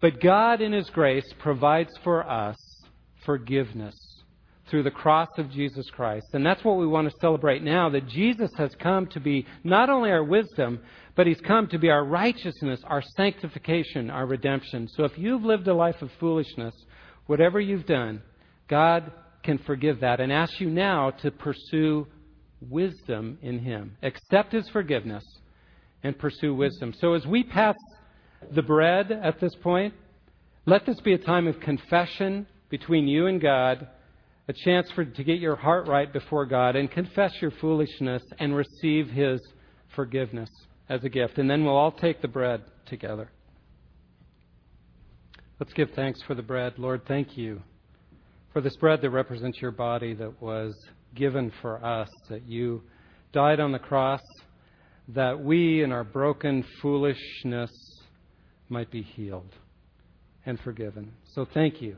But 0.00 0.20
God, 0.20 0.60
in 0.60 0.72
His 0.72 0.88
grace, 0.90 1.30
provides 1.38 1.90
for 2.02 2.28
us 2.28 2.56
forgiveness 3.24 3.94
through 4.70 4.82
the 4.84 4.90
cross 4.90 5.28
of 5.36 5.50
Jesus 5.50 5.84
Christ. 5.90 6.26
And 6.32 6.46
that's 6.46 6.64
what 6.64 6.78
we 6.78 6.86
want 6.86 7.10
to 7.10 7.18
celebrate 7.20 7.62
now 7.62 7.90
that 7.90 8.06
Jesus 8.08 8.50
has 8.56 8.70
come 8.80 9.06
to 9.08 9.20
be 9.20 9.46
not 9.64 9.90
only 9.90 10.10
our 10.10 10.24
wisdom, 10.24 10.80
but 11.16 11.26
He's 11.26 11.40
come 11.40 11.66
to 11.68 11.78
be 11.78 11.90
our 11.90 12.04
righteousness, 12.04 12.80
our 12.84 13.02
sanctification, 13.16 14.10
our 14.10 14.26
redemption. 14.26 14.88
So 14.96 15.04
if 15.04 15.18
you've 15.18 15.44
lived 15.44 15.68
a 15.68 15.74
life 15.74 16.00
of 16.00 16.10
foolishness, 16.18 16.74
whatever 17.26 17.60
you've 17.60 17.86
done, 17.86 18.22
God 18.68 19.12
can 19.42 19.58
forgive 19.58 20.00
that 20.00 20.20
and 20.20 20.32
ask 20.32 20.60
you 20.60 20.70
now 20.70 21.10
to 21.22 21.30
pursue 21.30 22.06
wisdom 22.60 23.38
in 23.42 23.58
Him. 23.58 23.96
Accept 24.02 24.52
His 24.52 24.68
forgiveness 24.70 25.24
and 26.02 26.18
pursue 26.18 26.54
wisdom. 26.54 26.94
So 27.00 27.14
as 27.14 27.26
we 27.26 27.42
pass 27.42 27.76
the 28.54 28.62
bread 28.62 29.12
at 29.12 29.40
this 29.40 29.54
point, 29.62 29.94
let 30.66 30.86
this 30.86 31.00
be 31.00 31.12
a 31.14 31.18
time 31.18 31.46
of 31.46 31.60
confession 31.60 32.46
between 32.68 33.08
you 33.08 33.26
and 33.26 33.40
God, 33.40 33.88
a 34.48 34.52
chance 34.52 34.90
for 34.92 35.04
to 35.04 35.24
get 35.24 35.38
your 35.38 35.56
heart 35.56 35.88
right 35.88 36.12
before 36.12 36.46
God 36.46 36.76
and 36.76 36.90
confess 36.90 37.32
your 37.40 37.50
foolishness 37.50 38.22
and 38.38 38.54
receive 38.54 39.08
his 39.08 39.40
forgiveness 39.94 40.50
as 40.88 41.04
a 41.04 41.08
gift. 41.08 41.38
And 41.38 41.50
then 41.50 41.64
we'll 41.64 41.76
all 41.76 41.92
take 41.92 42.22
the 42.22 42.28
bread 42.28 42.62
together. 42.86 43.30
Let's 45.58 45.72
give 45.72 45.90
thanks 45.90 46.22
for 46.22 46.34
the 46.34 46.42
bread. 46.42 46.74
Lord, 46.78 47.02
thank 47.06 47.36
you 47.36 47.62
for 48.52 48.60
this 48.60 48.76
bread 48.76 49.02
that 49.02 49.10
represents 49.10 49.60
your 49.60 49.70
body 49.70 50.14
that 50.14 50.40
was 50.40 50.74
given 51.14 51.52
for 51.60 51.84
us, 51.84 52.08
that 52.28 52.46
you 52.46 52.82
died 53.32 53.60
on 53.60 53.72
the 53.72 53.78
cross 53.78 54.22
that 55.14 55.40
we, 55.40 55.82
in 55.82 55.92
our 55.92 56.04
broken 56.04 56.64
foolishness, 56.80 57.70
might 58.68 58.90
be 58.90 59.02
healed 59.02 59.54
and 60.46 60.58
forgiven. 60.60 61.12
So 61.34 61.46
thank 61.52 61.82
you. 61.82 61.96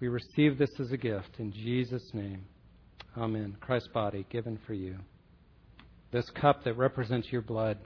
We 0.00 0.08
receive 0.08 0.58
this 0.58 0.70
as 0.80 0.90
a 0.92 0.96
gift 0.96 1.36
in 1.38 1.52
Jesus' 1.52 2.10
name. 2.12 2.44
Amen. 3.16 3.56
Christ's 3.60 3.88
body 3.88 4.26
given 4.30 4.58
for 4.66 4.74
you. 4.74 4.96
This 6.10 6.28
cup 6.30 6.64
that 6.64 6.76
represents 6.76 7.30
your 7.30 7.42
blood, 7.42 7.78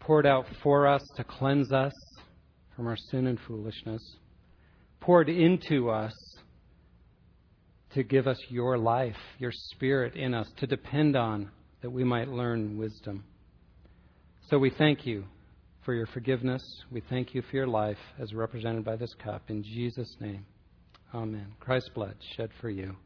poured 0.00 0.26
out 0.26 0.46
for 0.62 0.86
us 0.86 1.02
to 1.16 1.24
cleanse 1.24 1.72
us 1.72 1.92
from 2.74 2.86
our 2.86 2.96
sin 3.10 3.26
and 3.26 3.38
foolishness, 3.46 4.02
poured 5.00 5.28
into 5.28 5.90
us 5.90 6.12
to 7.94 8.02
give 8.02 8.26
us 8.26 8.38
your 8.48 8.78
life, 8.78 9.16
your 9.38 9.52
spirit 9.52 10.16
in 10.16 10.34
us, 10.34 10.48
to 10.56 10.66
depend 10.66 11.14
on 11.14 11.50
that 11.82 11.90
we 11.90 12.04
might 12.04 12.28
learn 12.28 12.78
wisdom. 12.78 13.24
So 14.48 14.58
we 14.58 14.70
thank 14.70 15.04
you 15.04 15.24
for 15.84 15.94
your 15.94 16.06
forgiveness. 16.06 16.62
We 16.90 17.02
thank 17.10 17.34
you 17.34 17.42
for 17.42 17.56
your 17.56 17.66
life 17.66 17.98
as 18.18 18.32
represented 18.32 18.84
by 18.84 18.96
this 18.96 19.14
cup. 19.22 19.42
In 19.48 19.62
Jesus' 19.62 20.16
name, 20.20 20.46
amen. 21.12 21.54
Christ's 21.60 21.90
blood 21.90 22.14
shed 22.36 22.50
for 22.60 22.70
you. 22.70 22.96